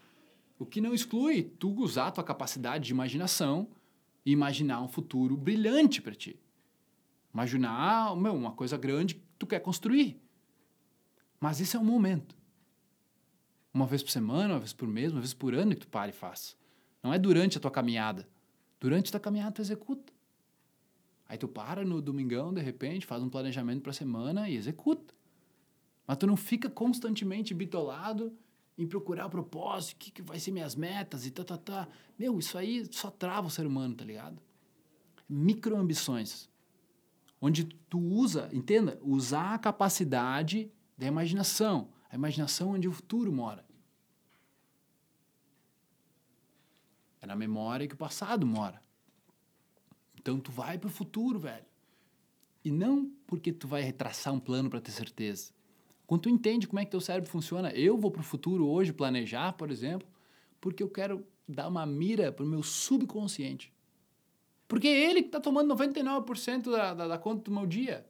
O 0.58 0.64
que 0.64 0.80
não 0.80 0.94
exclui 0.94 1.42
tu 1.42 1.72
usar 1.80 2.08
a 2.08 2.10
tua 2.10 2.24
capacidade 2.24 2.86
de 2.86 2.92
imaginação 2.92 3.68
e 4.24 4.32
imaginar 4.32 4.80
um 4.80 4.88
futuro 4.88 5.36
brilhante 5.36 6.00
para 6.00 6.14
ti. 6.14 6.40
Imaginar 7.32 8.16
meu, 8.16 8.34
uma 8.34 8.52
coisa 8.52 8.76
grande 8.76 9.14
que 9.14 9.22
tu 9.38 9.46
quer 9.46 9.60
construir. 9.60 10.20
Mas 11.38 11.60
isso 11.60 11.76
é 11.76 11.80
um 11.80 11.84
momento. 11.84 12.36
Uma 13.72 13.86
vez 13.86 14.02
por 14.02 14.10
semana, 14.10 14.54
uma 14.54 14.60
vez 14.60 14.72
por 14.72 14.88
mês, 14.88 15.12
uma 15.12 15.20
vez 15.20 15.34
por 15.34 15.54
ano 15.54 15.74
que 15.74 15.82
tu 15.82 15.88
pare 15.88 16.10
e 16.10 16.14
faça. 16.14 16.56
Não 17.02 17.12
é 17.12 17.18
durante 17.18 17.58
a 17.58 17.60
tua 17.60 17.70
caminhada. 17.70 18.28
Durante 18.80 19.08
a 19.08 19.12
tua 19.12 19.20
caminhada 19.20 19.52
tu 19.52 19.62
executa. 19.62 20.12
Aí 21.28 21.36
tu 21.36 21.46
para 21.46 21.84
no 21.84 22.00
domingão, 22.00 22.52
de 22.54 22.62
repente, 22.62 23.04
faz 23.04 23.22
um 23.22 23.28
planejamento 23.28 23.82
para 23.82 23.90
a 23.90 23.94
semana 23.94 24.48
e 24.48 24.56
executa. 24.56 25.14
Mas 26.06 26.16
tu 26.16 26.26
não 26.26 26.36
fica 26.36 26.70
constantemente 26.70 27.52
bitolado 27.52 28.32
em 28.78 28.86
procurar 28.86 29.26
o 29.26 29.30
propósito, 29.30 29.94
o 29.94 29.96
que, 29.96 30.10
que 30.10 30.22
vai 30.22 30.38
ser 30.38 30.52
minhas 30.52 30.74
metas 30.74 31.26
e 31.26 31.30
tá, 31.30 31.44
tá, 31.44 31.58
tá. 31.58 31.88
Meu, 32.18 32.38
isso 32.38 32.56
aí 32.56 32.86
só 32.90 33.10
trava 33.10 33.48
o 33.48 33.50
ser 33.50 33.66
humano, 33.66 33.94
tá 33.94 34.04
ligado? 34.04 34.40
Microambições. 35.28 36.48
Onde 37.40 37.64
tu 37.64 37.98
usa, 37.98 38.48
entenda, 38.52 38.98
usar 39.02 39.54
a 39.54 39.58
capacidade 39.58 40.70
da 40.96 41.06
imaginação. 41.06 41.88
A 42.10 42.14
imaginação 42.14 42.70
onde 42.70 42.88
o 42.88 42.92
futuro 42.92 43.30
mora. 43.30 43.67
Na 47.28 47.36
memória 47.36 47.86
que 47.86 47.94
o 47.94 47.98
passado 47.98 48.46
mora. 48.46 48.80
Então 50.18 50.40
tu 50.40 50.50
vai 50.50 50.78
para 50.78 50.88
o 50.88 50.90
futuro, 50.90 51.38
velho. 51.38 51.64
E 52.64 52.70
não 52.70 53.12
porque 53.26 53.52
tu 53.52 53.68
vai 53.68 53.82
retraçar 53.82 54.32
um 54.32 54.40
plano 54.40 54.70
para 54.70 54.80
ter 54.80 54.90
certeza. 54.90 55.52
Quando 56.06 56.22
tu 56.22 56.30
entende 56.30 56.66
como 56.66 56.80
é 56.80 56.86
que 56.86 56.90
teu 56.90 57.02
cérebro 57.02 57.30
funciona, 57.30 57.70
eu 57.72 57.98
vou 57.98 58.10
para 58.10 58.22
o 58.22 58.24
futuro 58.24 58.66
hoje 58.66 58.94
planejar, 58.94 59.52
por 59.52 59.70
exemplo, 59.70 60.08
porque 60.58 60.82
eu 60.82 60.88
quero 60.88 61.24
dar 61.46 61.68
uma 61.68 61.84
mira 61.84 62.32
para 62.32 62.44
o 62.44 62.48
meu 62.48 62.62
subconsciente. 62.62 63.70
Porque 64.66 64.88
é 64.88 65.10
ele 65.10 65.20
que 65.20 65.28
está 65.28 65.38
tomando 65.38 65.74
99% 65.74 66.70
da, 66.70 66.94
da, 66.94 67.08
da 67.08 67.18
conta 67.18 67.42
do 67.42 67.50
meu 67.50 67.66
dia. 67.66 68.06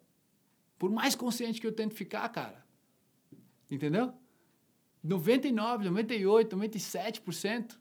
Por 0.79 0.91
mais 0.91 1.17
consciente 1.17 1.61
que 1.61 1.67
eu 1.67 1.73
tento 1.73 1.95
ficar, 1.95 2.29
cara. 2.29 2.65
Entendeu? 3.69 4.13
99, 5.03 5.85
98, 5.85 6.57
97% 6.57 7.79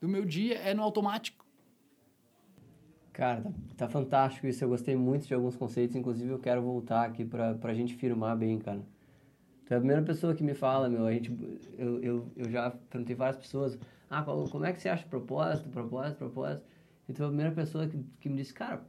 do 0.00 0.08
meu 0.08 0.24
dia 0.24 0.56
é 0.58 0.74
no 0.74 0.82
automático. 0.82 1.44
Cara, 3.12 3.42
tá, 3.42 3.50
tá, 3.76 3.88
fantástico 3.88 4.46
isso. 4.46 4.62
Eu 4.62 4.68
gostei 4.68 4.94
muito 4.94 5.26
de 5.26 5.34
alguns 5.34 5.56
conceitos. 5.56 5.96
Inclusive, 5.96 6.30
eu 6.30 6.38
quero 6.38 6.62
voltar 6.62 7.04
aqui 7.04 7.24
pra, 7.24 7.54
pra 7.54 7.74
gente 7.74 7.94
firmar 7.96 8.36
bem, 8.36 8.58
cara. 8.58 8.80
Tu 9.66 9.74
é 9.74 9.76
a 9.76 9.80
primeira 9.80 10.02
pessoa 10.02 10.34
que 10.34 10.42
me 10.42 10.54
fala, 10.54 10.88
meu. 10.88 11.04
A 11.04 11.12
gente, 11.12 11.36
eu, 11.76 12.00
eu, 12.00 12.32
eu 12.36 12.48
já 12.48 12.70
perguntei 12.70 13.16
várias 13.16 13.36
pessoas. 13.36 13.78
Ah, 14.08 14.22
como 14.22 14.64
é 14.64 14.72
que 14.72 14.80
você 14.80 14.88
acha 14.88 15.04
propósito, 15.06 15.68
propósito, 15.68 16.18
propósito? 16.18 16.64
E 17.08 17.12
tu 17.12 17.22
é 17.22 17.26
a 17.26 17.28
primeira 17.28 17.52
pessoa 17.52 17.88
que, 17.88 17.98
que 18.20 18.28
me 18.28 18.36
disse, 18.36 18.54
cara, 18.54 18.82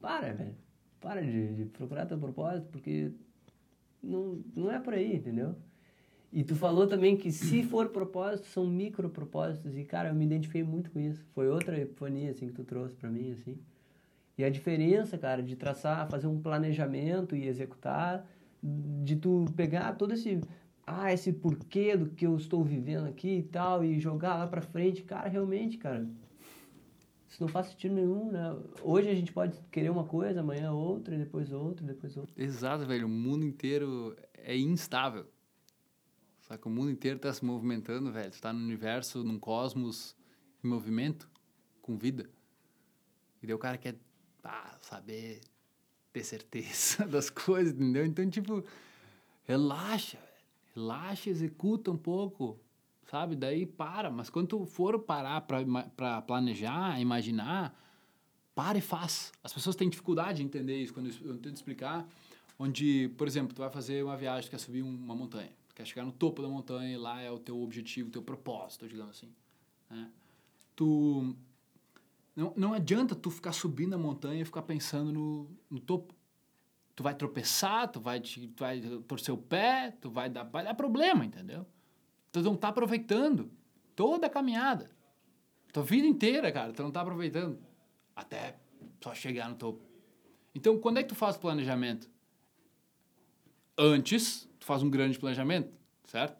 para, 0.00 0.32
velho. 0.32 0.56
Para 1.00 1.22
de, 1.22 1.54
de 1.54 1.64
procurar 1.66 2.06
teu 2.06 2.18
propósito, 2.18 2.66
porque 2.72 3.12
não, 4.02 4.42
não 4.54 4.70
é 4.70 4.80
por 4.80 4.94
aí, 4.94 5.16
entendeu? 5.16 5.54
E 6.32 6.44
tu 6.44 6.54
falou 6.54 6.86
também 6.86 7.16
que 7.16 7.30
se 7.30 7.62
for 7.62 7.88
propósito, 7.88 8.46
são 8.48 8.66
micro 8.66 9.08
propósitos. 9.08 9.76
E, 9.76 9.84
cara, 9.84 10.10
eu 10.10 10.14
me 10.14 10.24
identifiquei 10.24 10.62
muito 10.62 10.90
com 10.90 11.00
isso. 11.00 11.24
Foi 11.34 11.48
outra 11.48 11.80
epifania, 11.80 12.30
assim, 12.30 12.48
que 12.48 12.52
tu 12.52 12.64
trouxe 12.64 12.94
para 12.94 13.08
mim, 13.08 13.32
assim. 13.32 13.58
E 14.36 14.44
a 14.44 14.50
diferença, 14.50 15.16
cara, 15.16 15.42
de 15.42 15.56
traçar, 15.56 16.08
fazer 16.10 16.26
um 16.26 16.40
planejamento 16.40 17.34
e 17.34 17.46
executar, 17.46 18.26
de 18.62 19.16
tu 19.16 19.46
pegar 19.56 19.94
todo 19.94 20.12
esse, 20.12 20.40
ah, 20.86 21.12
esse 21.12 21.32
porquê 21.32 21.96
do 21.96 22.10
que 22.10 22.26
eu 22.26 22.36
estou 22.36 22.62
vivendo 22.62 23.06
aqui 23.06 23.38
e 23.38 23.42
tal, 23.42 23.82
e 23.82 23.98
jogar 23.98 24.36
lá 24.36 24.46
pra 24.46 24.60
frente, 24.60 25.02
cara, 25.02 25.28
realmente, 25.28 25.78
cara, 25.78 26.06
isso 27.28 27.42
não 27.42 27.48
faz 27.48 27.68
sentido 27.68 27.94
nenhum, 27.94 28.30
né? 28.30 28.56
Hoje 28.82 29.08
a 29.08 29.14
gente 29.14 29.32
pode 29.32 29.58
querer 29.70 29.90
uma 29.90 30.04
coisa, 30.04 30.40
amanhã 30.40 30.72
outra, 30.72 31.14
e 31.14 31.18
depois 31.18 31.50
outra, 31.50 31.84
e 31.84 31.88
depois 31.88 32.16
outra. 32.16 32.34
Exato, 32.36 32.86
velho. 32.86 33.06
O 33.06 33.10
mundo 33.10 33.44
inteiro 33.44 34.14
é 34.34 34.56
instável. 34.56 35.26
Que 36.60 36.66
o 36.66 36.70
mundo 36.70 36.90
inteiro 36.90 37.16
está 37.16 37.32
se 37.32 37.44
movimentando, 37.44 38.12
velho. 38.12 38.30
Tu 38.30 38.40
tá 38.40 38.52
no 38.52 38.60
universo, 38.60 39.24
num 39.24 39.38
cosmos 39.38 40.14
em 40.62 40.68
movimento, 40.68 41.28
com 41.82 41.96
vida. 41.96 42.30
E 43.42 43.46
daí 43.46 43.54
o 43.54 43.58
cara 43.58 43.76
quer 43.76 43.96
ah, 44.44 44.76
saber 44.80 45.40
ter 46.12 46.24
certeza 46.24 47.04
das 47.08 47.28
coisas, 47.30 47.74
entendeu? 47.74 48.06
Então, 48.06 48.28
tipo, 48.30 48.64
relaxa, 49.44 50.18
relaxa, 50.74 51.28
executa 51.28 51.90
um 51.90 51.96
pouco, 51.96 52.58
sabe? 53.10 53.34
Daí 53.34 53.66
para. 53.66 54.10
Mas 54.10 54.30
quando 54.30 54.48
tu 54.48 54.66
for 54.66 54.98
parar 55.00 55.42
para 55.42 56.22
planejar, 56.22 57.00
imaginar, 57.00 57.76
para 58.54 58.78
e 58.78 58.80
faz. 58.80 59.32
As 59.44 59.52
pessoas 59.52 59.76
têm 59.76 59.88
dificuldade 59.88 60.38
de 60.38 60.44
entender 60.44 60.80
isso 60.80 60.94
quando 60.94 61.10
eu 61.24 61.36
tento 61.38 61.56
explicar. 61.56 62.08
Onde, 62.58 63.10
por 63.18 63.28
exemplo, 63.28 63.54
tu 63.54 63.58
vai 63.58 63.70
fazer 63.70 64.02
uma 64.02 64.16
viagem, 64.16 64.48
tu 64.48 64.50
quer 64.50 64.58
subir 64.58 64.80
uma 64.80 65.14
montanha, 65.14 65.52
quer 65.76 65.86
chegar 65.86 66.04
no 66.04 66.12
topo 66.12 66.40
da 66.40 66.48
montanha 66.48 66.90
e 66.90 66.96
lá 66.96 67.20
é 67.20 67.30
o 67.30 67.38
teu 67.38 67.60
objetivo, 67.60 68.08
o 68.08 68.12
teu 68.12 68.22
propósito, 68.22 68.88
digamos 68.88 69.14
assim. 69.14 69.30
Né? 69.90 70.10
Tu 70.74 71.36
não, 72.34 72.54
não 72.56 72.72
adianta 72.72 73.14
tu 73.14 73.30
ficar 73.30 73.52
subindo 73.52 73.94
a 73.94 73.98
montanha 73.98 74.40
e 74.40 74.44
ficar 74.44 74.62
pensando 74.62 75.12
no, 75.12 75.50
no 75.70 75.78
topo. 75.78 76.14
Tu 76.94 77.02
vai 77.02 77.14
tropeçar, 77.14 77.92
tu 77.92 78.00
vai, 78.00 78.18
te, 78.18 78.48
tu 78.48 78.60
vai 78.60 78.80
torcer 79.06 79.34
o 79.34 79.36
pé, 79.36 79.90
tu 80.00 80.10
vai 80.10 80.30
dar, 80.30 80.44
vai 80.44 80.64
dar 80.64 80.74
problema, 80.74 81.26
entendeu? 81.26 81.66
Tu 82.32 82.40
não 82.40 82.56
tá 82.56 82.68
aproveitando 82.68 83.50
toda 83.94 84.28
a 84.28 84.30
caminhada. 84.30 84.90
Tua 85.74 85.82
vida 85.82 86.06
inteira, 86.06 86.50
cara, 86.50 86.72
tu 86.72 86.82
não 86.82 86.90
tá 86.90 87.02
aproveitando. 87.02 87.58
Até 88.14 88.58
só 89.02 89.14
chegar 89.14 89.50
no 89.50 89.56
topo. 89.56 89.84
Então, 90.54 90.78
quando 90.78 90.96
é 90.96 91.02
que 91.02 91.10
tu 91.10 91.14
faz 91.14 91.36
o 91.36 91.40
planejamento? 91.40 92.08
Antes, 93.76 94.48
tu 94.66 94.72
faz 94.72 94.82
um 94.82 94.90
grande 94.90 95.16
planejamento, 95.16 95.72
certo? 96.06 96.36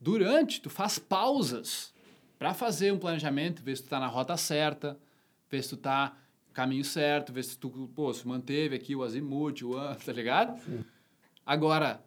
Durante, 0.00 0.60
tu 0.60 0.70
faz 0.70 1.00
pausas 1.00 1.92
para 2.38 2.54
fazer 2.54 2.92
um 2.92 2.98
planejamento, 2.98 3.60
ver 3.60 3.76
se 3.76 3.82
tu 3.82 3.88
tá 3.88 3.98
na 3.98 4.06
rota 4.06 4.36
certa, 4.36 4.96
ver 5.50 5.64
se 5.64 5.70
tu 5.70 5.76
tá 5.76 6.16
caminho 6.52 6.84
certo, 6.84 7.32
ver 7.32 7.42
se 7.42 7.58
tu, 7.58 7.68
pô, 7.92 8.14
se 8.14 8.26
manteve 8.26 8.76
aqui 8.76 8.94
o 8.94 9.02
azimuth, 9.02 9.62
o 9.62 9.74
ano, 9.74 9.98
tá 9.98 10.12
ligado? 10.12 10.62
Sim. 10.62 10.84
Agora, 11.44 12.04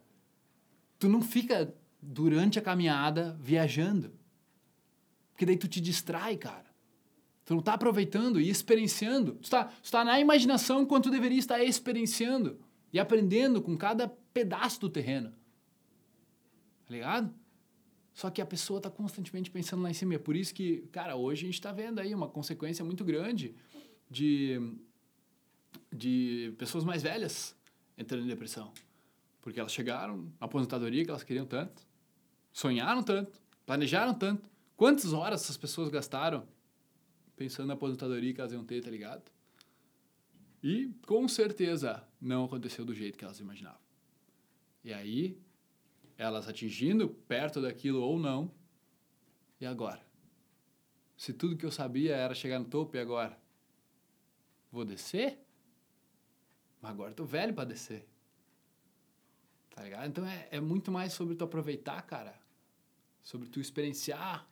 tu 0.98 1.10
não 1.10 1.20
fica 1.20 1.74
durante 2.00 2.58
a 2.58 2.62
caminhada 2.62 3.36
viajando. 3.38 4.14
Porque 5.32 5.44
daí 5.44 5.58
tu 5.58 5.68
te 5.68 5.80
distrai, 5.80 6.38
cara. 6.38 6.70
Tu 7.44 7.54
não 7.54 7.60
tá 7.60 7.74
aproveitando 7.74 8.40
e 8.40 8.48
experienciando. 8.48 9.32
Tu 9.34 9.50
tá, 9.50 9.64
tu 9.64 9.90
tá 9.90 10.04
na 10.04 10.18
imaginação 10.18 10.80
enquanto 10.80 11.04
tu 11.04 11.10
deveria 11.10 11.38
estar 11.38 11.62
experienciando 11.62 12.58
e 12.92 12.98
aprendendo 12.98 13.60
com 13.60 13.76
cada 13.76 14.08
pedaço 14.32 14.80
do 14.80 14.88
terreno. 14.88 15.34
Tá 16.90 16.94
ligado? 16.96 17.32
Só 18.12 18.30
que 18.30 18.42
a 18.42 18.44
pessoa 18.44 18.78
está 18.78 18.90
constantemente 18.90 19.48
pensando 19.48 19.80
lá 19.80 19.90
em 19.90 19.94
cima. 19.94 20.14
É 20.14 20.18
por 20.18 20.34
isso 20.34 20.52
que, 20.52 20.88
cara, 20.90 21.14
hoje 21.14 21.42
a 21.42 21.46
gente 21.46 21.54
está 21.54 21.70
vendo 21.70 22.00
aí 22.00 22.12
uma 22.12 22.28
consequência 22.28 22.84
muito 22.84 23.04
grande 23.04 23.54
de, 24.10 24.60
de 25.92 26.52
pessoas 26.58 26.82
mais 26.82 27.00
velhas 27.00 27.56
entrando 27.96 28.24
em 28.24 28.26
depressão. 28.26 28.72
Porque 29.40 29.60
elas 29.60 29.72
chegaram 29.72 30.16
na 30.40 30.46
aposentadoria 30.46 31.04
que 31.04 31.10
elas 31.10 31.22
queriam 31.22 31.46
tanto, 31.46 31.86
sonharam 32.52 33.04
tanto, 33.04 33.40
planejaram 33.64 34.12
tanto. 34.12 34.50
Quantas 34.76 35.12
horas 35.12 35.44
essas 35.44 35.56
pessoas 35.56 35.90
gastaram 35.90 36.44
pensando 37.36 37.68
na 37.68 37.74
aposentadoria 37.74 38.34
que 38.34 38.40
elas 38.40 38.52
iam 38.52 38.64
ter, 38.64 38.82
tá 38.82 38.90
ligado? 38.90 39.30
E 40.60 40.92
com 41.06 41.28
certeza 41.28 42.02
não 42.20 42.46
aconteceu 42.46 42.84
do 42.84 42.92
jeito 42.92 43.16
que 43.16 43.24
elas 43.24 43.38
imaginavam. 43.38 43.78
E 44.82 44.92
aí 44.92 45.38
elas 46.20 46.46
atingindo 46.46 47.08
perto 47.08 47.62
daquilo 47.62 48.02
ou 48.02 48.18
não. 48.18 48.52
E 49.58 49.64
agora? 49.64 50.06
Se 51.16 51.32
tudo 51.32 51.56
que 51.56 51.64
eu 51.64 51.72
sabia 51.72 52.14
era 52.14 52.34
chegar 52.34 52.58
no 52.58 52.66
topo 52.66 52.94
e 52.94 53.00
agora? 53.00 53.40
Vou 54.70 54.84
descer? 54.84 55.38
Mas 56.82 56.90
agora 56.90 57.14
tô 57.14 57.24
velho 57.24 57.54
para 57.54 57.64
descer. 57.64 58.06
Tá 59.70 59.82
ligado? 59.82 60.08
Então 60.08 60.26
é, 60.26 60.46
é 60.50 60.60
muito 60.60 60.92
mais 60.92 61.14
sobre 61.14 61.34
tu 61.34 61.44
aproveitar, 61.44 62.02
cara. 62.02 62.38
Sobre 63.22 63.48
tu 63.48 63.58
experienciar 63.58 64.46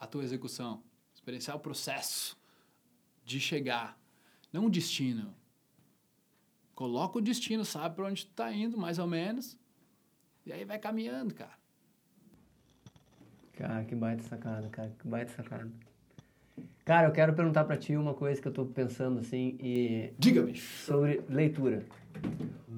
a 0.00 0.08
tua 0.08 0.24
execução. 0.24 0.82
Experienciar 1.14 1.56
o 1.56 1.60
processo 1.60 2.36
de 3.24 3.38
chegar. 3.38 3.96
Não 4.52 4.66
o 4.66 4.70
destino. 4.70 5.32
Coloca 6.74 7.18
o 7.18 7.22
destino, 7.22 7.64
sabe 7.64 7.94
para 7.94 8.06
onde 8.06 8.26
tu 8.26 8.32
tá 8.32 8.52
indo, 8.52 8.76
mais 8.76 8.98
ou 8.98 9.06
menos. 9.06 9.56
E 10.46 10.52
aí 10.52 10.64
vai 10.64 10.78
caminhando, 10.78 11.34
cara. 11.34 11.50
Cara, 13.54 13.84
que 13.84 13.94
baita 13.96 14.22
sacada, 14.22 14.68
cara, 14.68 14.92
que 14.96 15.08
baita 15.08 15.32
sacada. 15.32 15.68
Cara, 16.84 17.08
eu 17.08 17.12
quero 17.12 17.34
perguntar 17.34 17.64
para 17.64 17.76
ti 17.76 17.96
uma 17.96 18.14
coisa 18.14 18.40
que 18.40 18.46
eu 18.46 18.52
tô 18.52 18.64
pensando 18.64 19.18
assim 19.18 19.58
e 19.60 20.12
diga-me 20.16 20.54
sobre 20.56 21.20
leitura. 21.28 21.84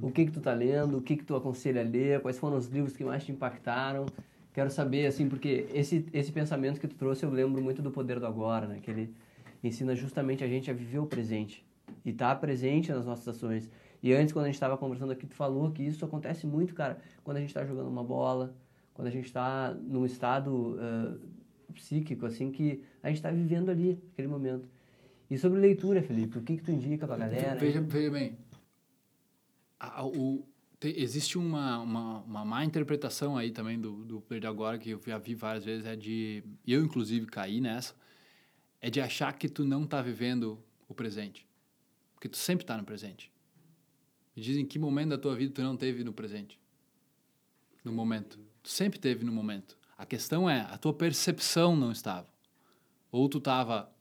O 0.01 0.11
que 0.11 0.25
que 0.25 0.33
tu 0.33 0.41
tá 0.41 0.55
lendo? 0.55 0.97
O 0.97 1.03
que 1.03 1.17
que 1.17 1.25
tu 1.25 1.37
aconselha 1.37 1.83
a 1.83 1.85
ler? 1.85 2.21
Quais 2.21 2.39
foram 2.39 2.57
os 2.57 2.69
livros 2.69 2.97
que 2.97 3.05
mais 3.05 3.23
te 3.23 3.33
impactaram? 3.33 4.07
Quero 4.55 4.71
saber 4.71 5.07
assim, 5.07 5.29
porque 5.29 5.67
esse 5.75 6.07
esse 6.13 6.33
pensamento 6.33 6.81
que 6.81 6.89
tu 6.89 6.97
trouxe 6.97 7.25
eu 7.25 7.31
lembro 7.31 7.61
muito 7.63 7.83
do 7.83 7.91
Poder 7.91 8.19
do 8.19 8.27
Agora, 8.27 8.67
né? 8.67 8.79
Que 8.81 8.91
ele 8.91 9.15
ensina 9.63 9.95
justamente 9.95 10.43
a 10.43 10.49
gente 10.49 10.71
a 10.71 10.75
viver 10.75 11.01
o 11.01 11.07
presente 11.07 11.63
e 12.03 12.11
estar 12.11 12.35
tá 12.35 12.41
presente 12.41 12.91
nas 12.91 13.05
nossas 13.05 13.29
ações. 13.29 13.69
E 14.03 14.13
antes, 14.13 14.33
quando 14.33 14.45
a 14.45 14.49
gente 14.49 14.55
estava 14.55 14.77
conversando 14.77 15.13
aqui, 15.13 15.27
tu 15.27 15.35
falou 15.35 15.71
que 15.71 15.83
isso 15.83 16.05
acontece 16.05 16.47
muito, 16.47 16.75
cara, 16.75 16.99
quando 17.25 17.39
a 17.39 17.41
gente 17.41 17.51
está 17.51 17.65
jogando 17.65 17.89
uma 17.89 18.05
bola, 18.05 18.55
quando 18.95 19.09
a 19.09 19.11
gente 19.11 19.27
está 19.27 19.75
num 19.75 20.07
estado 20.07 20.77
uh, 20.77 21.73
psíquico, 21.75 22.27
assim, 22.27 22.51
que 22.51 22.83
a 23.03 23.09
gente 23.09 23.17
está 23.19 23.31
vivendo 23.31 23.71
ali, 23.71 24.01
aquele 24.13 24.29
momento. 24.29 24.69
E 25.31 25.37
sobre 25.37 25.61
leitura, 25.61 26.03
Felipe, 26.03 26.39
o 26.39 26.43
que, 26.43 26.57
que 26.57 26.63
tu 26.63 26.71
indica 26.71 27.07
pra 27.07 27.17
galera? 27.17 27.57
Veja, 27.57 27.81
veja 27.81 28.11
bem, 28.11 28.39
a, 29.79 30.05
o, 30.05 30.45
te, 30.81 30.95
existe 30.97 31.39
uma, 31.39 31.79
uma, 31.81 32.19
uma 32.21 32.45
má 32.45 32.65
interpretação 32.65 33.37
aí 33.37 33.51
também 33.51 33.81
do, 33.81 34.05
do 34.05 34.21
Player 34.21 34.41
de 34.41 34.47
Agora, 34.47 34.79
que 34.79 34.91
eu 34.91 35.01
já 35.07 35.19
vi 35.19 35.35
várias 35.35 35.65
vezes, 35.65 35.87
é 35.87 35.95
de, 35.95 36.43
eu 36.67 36.85
inclusive 36.85 37.27
caí 37.27 37.61
nessa, 37.61 37.95
é 38.81 38.91
de 38.91 39.01
achar 39.01 39.33
que 39.33 39.49
tu 39.49 39.65
não 39.65 39.85
está 39.85 40.01
vivendo 40.01 40.63
o 40.89 40.95
presente. 40.95 41.47
Porque 42.15 42.29
tu 42.29 42.37
sempre 42.37 42.65
está 42.65 42.77
no 42.77 42.85
presente. 42.85 43.31
Me 44.39 44.45
diz 44.45 44.57
em 44.57 44.65
que 44.65 44.79
momento 44.79 45.11
da 45.11 45.19
tua 45.19 45.35
vida 45.35 45.53
tu 45.53 45.63
não 45.63 45.77
teve 45.77 46.05
no 46.05 46.13
presente. 46.13 46.61
No 47.83 47.93
momento. 47.93 48.39
Tu 48.63 48.69
sempre 48.69 48.97
teve 48.97 49.25
no 49.25 49.33
momento. 49.33 49.77
A 49.97 50.07
questão 50.07 50.49
é, 50.49 50.61
a 50.61 50.79
tua 50.79 50.95
percepção 50.95 51.75
não 51.75 51.91
estava. 51.91 52.29
Ou 53.11 53.29
tu 53.29 53.39
estava 53.39 53.93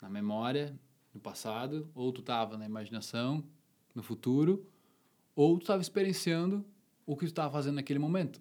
na 0.00 0.08
memória, 0.08 0.74
no 1.12 1.20
passado, 1.20 1.86
ou 1.94 2.10
tu 2.10 2.22
estava 2.22 2.56
na 2.56 2.64
imaginação, 2.64 3.44
no 3.94 4.02
futuro, 4.02 4.66
ou 5.36 5.58
tu 5.58 5.64
estava 5.64 5.82
experienciando 5.82 6.64
o 7.04 7.14
que 7.14 7.26
tu 7.26 7.32
estava 7.32 7.52
fazendo 7.52 7.74
naquele 7.74 7.98
momento. 7.98 8.40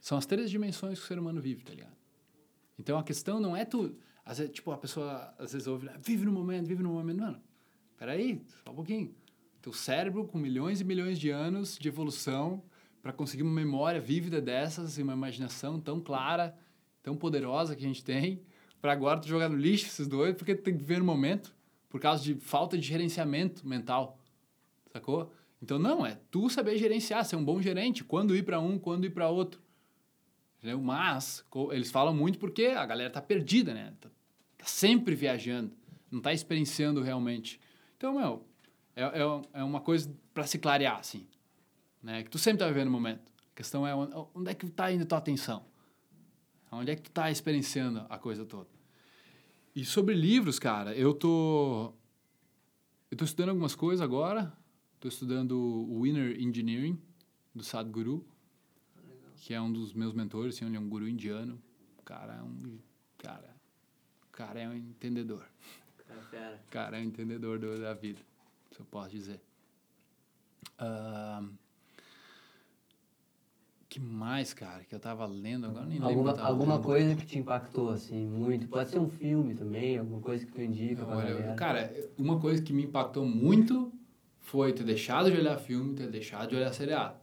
São 0.00 0.18
as 0.18 0.26
três 0.26 0.50
dimensões 0.50 0.98
que 0.98 1.04
o 1.04 1.06
ser 1.06 1.20
humano 1.20 1.40
vive, 1.40 1.62
tá 1.62 1.72
ligado? 1.72 1.96
Então 2.76 2.98
a 2.98 3.04
questão 3.04 3.38
não 3.38 3.56
é 3.56 3.64
tu. 3.64 3.96
Às 4.24 4.38
vezes, 4.38 4.52
tipo, 4.52 4.72
a 4.72 4.76
pessoa 4.76 5.32
às 5.38 5.52
vezes 5.52 5.68
ouve, 5.68 5.88
vive 6.00 6.24
no 6.24 6.32
momento, 6.32 6.66
vive 6.66 6.82
no 6.82 6.94
momento. 6.94 7.20
Mano, 7.20 7.40
peraí, 7.96 8.44
só 8.64 8.72
um 8.72 8.74
pouquinho. 8.74 9.21
Teu 9.62 9.72
cérebro, 9.72 10.26
com 10.26 10.38
milhões 10.38 10.80
e 10.80 10.84
milhões 10.84 11.18
de 11.18 11.30
anos 11.30 11.78
de 11.78 11.86
evolução, 11.86 12.62
para 13.00 13.12
conseguir 13.12 13.44
uma 13.44 13.52
memória 13.52 14.00
vívida 14.00 14.40
dessas 14.40 14.98
e 14.98 15.02
uma 15.02 15.12
imaginação 15.12 15.80
tão 15.80 16.00
clara, 16.00 16.54
tão 17.00 17.16
poderosa 17.16 17.76
que 17.76 17.84
a 17.84 17.86
gente 17.88 18.04
tem, 18.04 18.42
para 18.80 18.92
agora 18.92 19.20
tu 19.20 19.28
jogar 19.28 19.48
no 19.48 19.56
lixo 19.56 19.86
esses 19.86 20.08
dois, 20.08 20.34
porque 20.34 20.56
tu 20.56 20.62
tem 20.62 20.74
que 20.74 20.80
viver 20.80 20.98
no 20.98 21.04
momento. 21.04 21.54
por 21.88 22.00
causa 22.00 22.24
de 22.24 22.34
falta 22.36 22.76
de 22.76 22.86
gerenciamento 22.86 23.66
mental, 23.68 24.18
sacou? 24.92 25.30
Então, 25.62 25.78
não, 25.78 26.04
é 26.04 26.18
tu 26.30 26.48
saber 26.48 26.78
gerenciar, 26.78 27.24
ser 27.24 27.36
um 27.36 27.44
bom 27.44 27.60
gerente, 27.60 28.02
quando 28.02 28.34
ir 28.34 28.42
para 28.44 28.58
um, 28.58 28.78
quando 28.78 29.04
ir 29.04 29.10
para 29.10 29.28
outro. 29.28 29.60
Entendeu? 30.58 30.80
Mas, 30.80 31.44
eles 31.70 31.90
falam 31.90 32.14
muito 32.14 32.38
porque 32.38 32.66
a 32.66 32.86
galera 32.86 33.10
tá 33.10 33.20
perdida, 33.20 33.74
né? 33.74 33.92
Tá, 34.00 34.08
tá 34.58 34.64
sempre 34.64 35.14
viajando, 35.14 35.72
não 36.10 36.20
tá 36.20 36.32
experienciando 36.32 37.02
realmente. 37.02 37.60
Então, 37.96 38.14
meu, 38.14 38.44
é, 38.94 39.02
é, 39.02 39.42
é 39.54 39.64
uma 39.64 39.80
coisa 39.80 40.14
para 40.32 40.46
se 40.46 40.58
clarear, 40.58 40.98
assim, 40.98 41.26
né? 42.02 42.22
Que 42.22 42.30
tu 42.30 42.38
sempre 42.38 42.60
tá 42.60 42.68
vivendo 42.68 42.88
o 42.88 42.90
momento. 42.90 43.32
A 43.52 43.56
questão 43.56 43.86
é 43.86 43.94
onde 43.94 44.50
é 44.50 44.54
que 44.54 44.68
tá 44.70 44.90
indo 44.90 45.04
tua 45.06 45.18
atenção? 45.18 45.64
Onde 46.70 46.90
é 46.90 46.96
que 46.96 47.02
tu 47.02 47.10
tá 47.10 47.30
experienciando 47.30 48.06
a 48.08 48.18
coisa 48.18 48.46
toda? 48.46 48.68
E 49.74 49.84
sobre 49.84 50.14
livros, 50.14 50.58
cara, 50.58 50.94
eu 50.94 51.12
tô 51.12 51.92
eu 53.10 53.16
tô 53.16 53.24
estudando 53.24 53.50
algumas 53.50 53.74
coisas 53.74 54.00
agora. 54.00 54.52
Tô 54.98 55.08
estudando 55.08 55.52
o 55.52 56.02
Winner 56.02 56.40
Engineering 56.40 56.98
do 57.54 57.62
Sadhguru, 57.62 58.24
que 59.36 59.52
é 59.52 59.60
um 59.60 59.70
dos 59.70 59.92
meus 59.92 60.14
mentores, 60.14 60.54
assim, 60.54 60.64
ele 60.64 60.76
é 60.76 60.80
um 60.80 60.88
guru 60.88 61.08
indiano. 61.08 61.60
O 61.98 62.02
cara 62.02 62.36
é 62.36 62.42
um 62.42 62.78
cara, 63.18 63.54
cara 64.30 64.60
é 64.60 64.68
um 64.68 64.74
entendedor. 64.74 65.44
Cara, 66.30 66.64
cara 66.70 66.98
é 66.98 67.00
um 67.00 67.04
entendedor 67.04 67.58
do, 67.58 67.78
da 67.80 67.92
vida, 67.94 68.20
se 68.72 68.80
eu 68.80 68.86
posso 68.86 69.10
dizer. 69.10 69.40
Uh, 70.80 71.48
que 73.88 74.00
mais, 74.00 74.54
cara, 74.54 74.84
que 74.84 74.94
eu 74.94 74.98
tava 74.98 75.26
lendo 75.26 75.66
agora 75.66 75.84
nem 75.84 75.98
alguma, 76.00 76.30
lembro. 76.32 76.46
Alguma 76.46 76.74
lendo. 76.76 76.84
coisa 76.84 77.14
que 77.14 77.26
te 77.26 77.38
impactou, 77.38 77.90
assim, 77.90 78.26
muito? 78.26 78.66
Pode 78.66 78.88
ser 78.88 78.98
um 78.98 79.08
filme 79.08 79.54
também, 79.54 79.98
alguma 79.98 80.20
coisa 80.20 80.46
que 80.46 80.50
tu 80.50 80.62
indica 80.62 81.06
Olha. 81.06 81.54
Cara, 81.54 81.92
uma 82.16 82.40
coisa 82.40 82.62
que 82.62 82.72
me 82.72 82.84
impactou 82.84 83.26
muito 83.26 83.92
foi 84.38 84.72
ter 84.72 84.84
deixado 84.84 85.30
de 85.30 85.36
olhar 85.36 85.58
filme, 85.58 85.94
ter 85.94 86.10
deixado 86.10 86.48
de 86.48 86.56
olhar 86.56 86.72
seriado. 86.72 87.16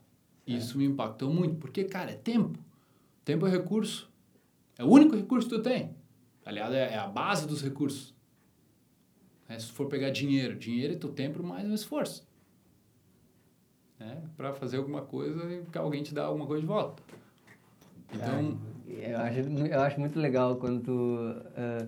É. 0.46 0.52
Isso 0.52 0.78
me 0.78 0.84
impactou 0.84 1.28
muito, 1.28 1.56
porque, 1.56 1.82
cara, 1.84 2.12
é 2.12 2.14
tempo. 2.14 2.56
Tempo 3.24 3.48
é 3.48 3.50
recurso. 3.50 4.08
É 4.78 4.84
o 4.84 4.88
único 4.88 5.16
recurso 5.16 5.48
que 5.48 5.56
tu 5.56 5.62
tem. 5.62 5.94
Aliás, 6.44 6.72
é, 6.72 6.94
é 6.94 6.98
a 6.98 7.08
base 7.08 7.48
dos 7.48 7.62
recursos. 7.62 8.14
É, 9.50 9.58
se 9.58 9.72
for 9.72 9.88
pegar 9.88 10.10
dinheiro, 10.10 10.54
dinheiro 10.54 10.94
é 10.94 10.96
teu 10.96 11.10
tempo 11.10 11.42
mais 11.42 11.68
um 11.68 11.74
esforço 11.74 12.24
né? 13.98 14.22
para 14.36 14.52
fazer 14.54 14.76
alguma 14.76 15.02
coisa 15.02 15.42
e 15.52 15.62
que 15.70 15.76
alguém 15.76 16.02
te 16.02 16.14
dá 16.14 16.24
alguma 16.24 16.46
coisa 16.46 16.62
de 16.62 16.66
volta. 16.66 17.02
Então... 18.12 18.58
eu, 18.88 19.18
acho, 19.18 19.38
eu 19.40 19.80
acho 19.80 20.00
muito 20.00 20.18
legal 20.18 20.56
quando 20.56 20.80
tu, 20.82 20.90
uh, 20.92 21.86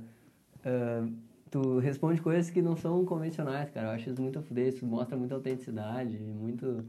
uh, 0.67 1.13
tu 1.51 1.79
responde 1.79 2.21
coisas 2.21 2.51
que 2.51 2.61
não 2.61 2.77
são 2.77 3.05
convencionais, 3.05 3.71
cara. 3.71 3.89
Eu 3.89 3.93
acho 3.93 4.11
isso 4.11 4.21
muito 4.21 4.43
fudez, 4.43 4.75
isso 4.75 4.85
mostra 4.85 5.17
muita 5.17 5.35
autenticidade, 5.35 6.19
muito 6.19 6.85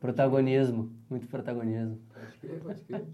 protagonismo, 0.00 0.90
muito 1.08 1.26
protagonismo. 1.26 1.98
Pode 2.12 2.38
crer, 2.38 2.60
pode 2.60 2.80
crer. 2.82 3.04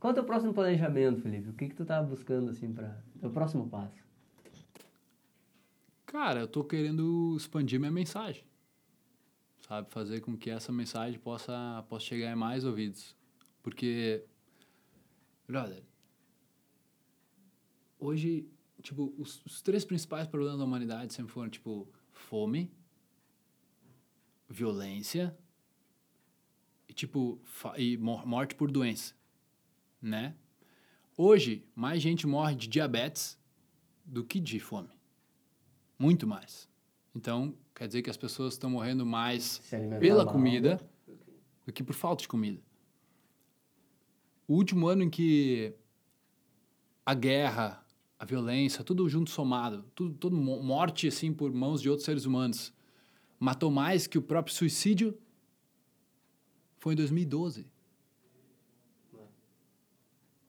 Qual 0.00 0.10
é 0.10 0.12
o 0.12 0.14
teu 0.14 0.24
próximo 0.24 0.54
planejamento, 0.54 1.20
Felipe? 1.20 1.50
O 1.50 1.52
que 1.52 1.68
que 1.68 1.74
tu 1.74 1.84
tá 1.84 2.02
buscando, 2.02 2.50
assim, 2.50 2.72
para 2.72 2.96
o 3.22 3.30
próximo 3.30 3.68
passo? 3.68 4.01
Cara, 6.12 6.40
eu 6.40 6.46
tô 6.46 6.62
querendo 6.62 7.34
expandir 7.36 7.80
minha 7.80 7.90
mensagem 7.90 8.44
sabe? 9.72 9.90
Fazer 9.90 10.20
com 10.20 10.36
que 10.36 10.50
essa 10.50 10.70
mensagem 10.70 11.18
possa, 11.18 11.84
possa 11.88 12.04
chegar 12.04 12.30
em 12.30 12.36
mais 12.36 12.64
ouvidos. 12.64 13.16
Porque, 13.62 14.24
brother, 15.46 15.82
hoje, 17.98 18.46
tipo, 18.82 19.14
os, 19.16 19.42
os 19.46 19.62
três 19.62 19.84
principais 19.84 20.26
problemas 20.26 20.58
da 20.58 20.64
humanidade 20.64 21.14
sempre 21.14 21.32
foram, 21.32 21.48
tipo, 21.48 21.88
fome, 22.12 22.70
violência 24.48 25.36
e, 26.86 26.92
tipo, 26.92 27.40
e 27.78 27.96
morte 27.96 28.54
por 28.54 28.70
doença, 28.70 29.14
né? 30.00 30.36
Hoje, 31.16 31.66
mais 31.74 32.02
gente 32.02 32.26
morre 32.26 32.54
de 32.54 32.68
diabetes 32.68 33.38
do 34.04 34.24
que 34.24 34.38
de 34.40 34.60
fome. 34.60 34.90
Muito 36.02 36.26
mais. 36.26 36.68
Então, 37.14 37.54
quer 37.72 37.86
dizer 37.86 38.02
que 38.02 38.10
as 38.10 38.16
pessoas 38.16 38.54
estão 38.54 38.68
morrendo 38.68 39.06
mais 39.06 39.62
pela 40.00 40.24
mal. 40.24 40.32
comida 40.32 40.80
do 41.64 41.72
que 41.72 41.84
por 41.84 41.94
falta 41.94 42.22
de 42.22 42.28
comida. 42.28 42.60
O 44.48 44.54
último 44.54 44.88
ano 44.88 45.04
em 45.04 45.08
que 45.08 45.72
a 47.06 47.14
guerra, 47.14 47.86
a 48.18 48.24
violência, 48.24 48.82
tudo 48.82 49.08
junto 49.08 49.30
somado, 49.30 49.84
tudo, 49.94 50.12
tudo 50.14 50.36
morte 50.36 51.06
assim 51.06 51.32
por 51.32 51.52
mãos 51.52 51.80
de 51.80 51.88
outros 51.88 52.04
seres 52.04 52.24
humanos, 52.24 52.74
matou 53.38 53.70
mais 53.70 54.08
que 54.08 54.18
o 54.18 54.22
próprio 54.22 54.52
suicídio, 54.52 55.16
foi 56.80 56.94
em 56.94 56.96
2012. 56.96 57.70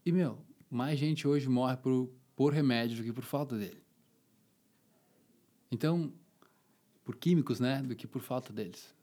E, 0.04 0.12
meu, 0.12 0.39
mais 0.68 0.98
gente 0.98 1.28
hoje 1.28 1.48
morre 1.48 1.78
por, 1.78 2.10
por 2.36 2.52
remédio 2.52 2.98
do 2.98 3.04
que 3.04 3.13
por 3.13 3.24
falta 3.24 3.56
dele. 3.56 3.83
Então, 5.74 6.14
por 7.04 7.16
químicos, 7.16 7.60
né, 7.60 7.82
do 7.82 7.96
que 7.96 8.06
por 8.06 8.22
falta 8.22 8.54
deles. 8.54 8.94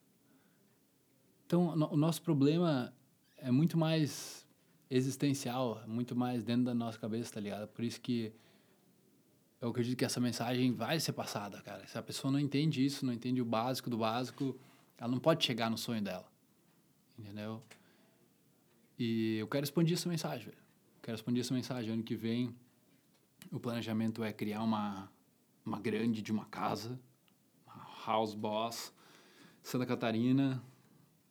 Então, 1.44 1.70
o 1.90 1.96
nosso 1.96 2.22
problema 2.22 2.94
é 3.36 3.50
muito 3.50 3.76
mais 3.76 4.46
existencial, 4.88 5.82
muito 5.88 6.14
mais 6.14 6.44
dentro 6.44 6.66
da 6.66 6.72
nossa 6.72 6.96
cabeça, 6.96 7.34
tá 7.34 7.40
ligado? 7.40 7.66
Por 7.66 7.84
isso 7.84 8.00
que 8.00 8.32
eu 9.60 9.70
acredito 9.70 9.98
que 9.98 10.04
essa 10.04 10.20
mensagem 10.20 10.72
vai 10.72 11.00
ser 11.00 11.12
passada, 11.12 11.60
cara. 11.60 11.84
Se 11.88 11.98
a 11.98 12.02
pessoa 12.04 12.30
não 12.30 12.38
entende 12.38 12.84
isso, 12.84 13.04
não 13.04 13.12
entende 13.12 13.42
o 13.42 13.44
básico 13.44 13.90
do 13.90 13.98
básico, 13.98 14.56
ela 14.96 15.10
não 15.10 15.18
pode 15.18 15.44
chegar 15.44 15.68
no 15.68 15.76
sonho 15.76 16.00
dela. 16.00 16.30
Entendeu? 17.18 17.60
E 18.96 19.38
eu 19.38 19.48
quero 19.48 19.64
expandir 19.64 19.94
essa 19.94 20.08
mensagem, 20.08 20.46
velho. 20.46 20.62
Quero 21.02 21.16
expandir 21.16 21.40
essa 21.40 21.52
mensagem. 21.52 21.92
Ano 21.92 22.04
que 22.04 22.14
vem, 22.14 22.54
o 23.50 23.58
planejamento 23.58 24.22
é 24.22 24.32
criar 24.32 24.62
uma, 24.62 25.10
uma 25.64 25.78
grande 25.78 26.22
de 26.22 26.32
uma 26.32 26.44
casa 26.44 26.98
House 28.06 28.34
Boss, 28.34 28.92
Santa 29.62 29.86
Catarina. 29.86 30.62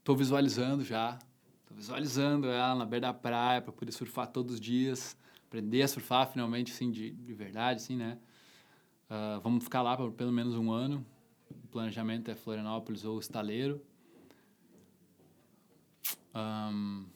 Tô 0.04 0.16
visualizando 0.16 0.84
já. 0.84 1.20
Tô 1.66 1.74
visualizando 1.74 2.48
ela 2.48 2.76
na 2.76 2.86
beira 2.86 3.08
da 3.08 3.14
praia 3.14 3.62
para 3.62 3.72
poder 3.72 3.92
surfar 3.92 4.28
todos 4.28 4.56
os 4.56 4.60
dias. 4.60 5.18
Aprender 5.48 5.82
a 5.82 5.88
surfar 5.88 6.32
finalmente, 6.32 6.72
assim, 6.72 6.92
de, 6.92 7.12
de 7.12 7.34
verdade, 7.34 7.82
assim, 7.82 7.96
né? 7.96 8.18
Uh, 9.10 9.42
vamos 9.42 9.64
ficar 9.64 9.82
lá 9.82 9.98
por 9.98 10.12
pelo 10.12 10.32
menos 10.32 10.56
um 10.56 10.72
ano. 10.72 11.06
O 11.50 11.68
planejamento 11.68 12.30
é 12.30 12.36
Florianópolis 12.36 13.04
ou 13.04 13.20
Estaleiro. 13.20 13.82
Um, 16.36 17.08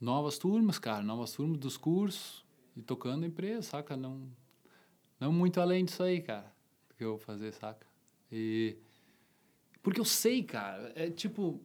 novas 0.00 0.38
turmas, 0.38 0.78
cara. 0.78 1.02
Novas 1.02 1.32
turmas 1.32 1.58
dos 1.58 1.76
cursos. 1.76 2.42
E 2.74 2.80
tocando 2.80 3.24
a 3.24 3.26
empresa, 3.26 3.62
saca? 3.62 3.94
Não, 3.98 4.26
não 5.22 5.32
muito 5.32 5.60
além 5.60 5.84
disso 5.84 6.02
aí, 6.02 6.20
cara 6.20 6.52
que 7.02 7.04
eu 7.04 7.10
vou 7.10 7.18
fazer, 7.18 7.52
saca? 7.52 7.86
E. 8.30 8.76
Porque 9.82 10.00
eu 10.00 10.04
sei, 10.04 10.42
cara, 10.42 10.92
é 10.94 11.10
tipo. 11.10 11.60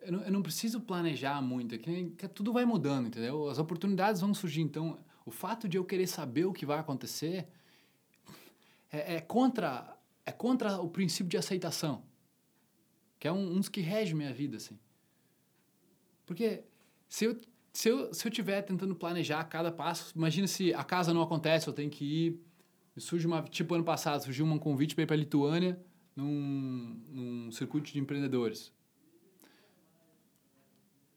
Eu 0.00 0.12
não, 0.12 0.22
eu 0.22 0.32
não 0.32 0.42
preciso 0.42 0.80
planejar 0.80 1.42
muito, 1.42 1.74
é 1.74 1.78
que, 1.78 2.10
que 2.10 2.28
tudo 2.28 2.52
vai 2.52 2.64
mudando, 2.64 3.08
entendeu? 3.08 3.48
As 3.48 3.58
oportunidades 3.58 4.20
vão 4.20 4.32
surgir. 4.32 4.60
Então, 4.60 4.96
o 5.26 5.30
fato 5.30 5.68
de 5.68 5.76
eu 5.76 5.84
querer 5.84 6.06
saber 6.06 6.44
o 6.44 6.52
que 6.52 6.64
vai 6.64 6.78
acontecer 6.78 7.48
é, 8.92 9.16
é 9.16 9.20
contra 9.20 9.96
é 10.24 10.30
contra 10.30 10.78
o 10.80 10.88
princípio 10.88 11.28
de 11.28 11.36
aceitação, 11.36 12.04
que 13.18 13.26
é 13.26 13.32
um, 13.32 13.54
um 13.54 13.56
dos 13.56 13.68
que 13.68 13.80
rege 13.80 14.14
minha 14.14 14.32
vida, 14.32 14.58
assim. 14.58 14.78
Porque 16.24 16.62
se 17.08 17.24
eu, 17.24 17.40
se 17.72 17.88
eu, 17.88 18.14
se 18.14 18.28
eu 18.28 18.30
tiver 18.30 18.62
tentando 18.62 18.94
planejar 18.94 19.42
cada 19.44 19.72
passo, 19.72 20.12
imagina 20.14 20.46
se 20.46 20.72
a 20.74 20.84
casa 20.84 21.12
não 21.14 21.22
acontece, 21.22 21.66
eu 21.66 21.72
tenho 21.72 21.90
que 21.90 22.04
ir 22.04 22.47
surge 22.98 23.26
uma, 23.26 23.42
tipo 23.42 23.74
ano 23.74 23.84
passado, 23.84 24.22
surgiu 24.24 24.46
um 24.46 24.58
convite 24.58 24.94
para 24.94 25.04
ir 25.04 25.06
para 25.06 25.16
a 25.16 25.18
Lituânia 25.18 25.80
num, 26.14 27.00
num 27.08 27.52
circuito 27.52 27.92
de 27.92 27.98
empreendedores. 27.98 28.72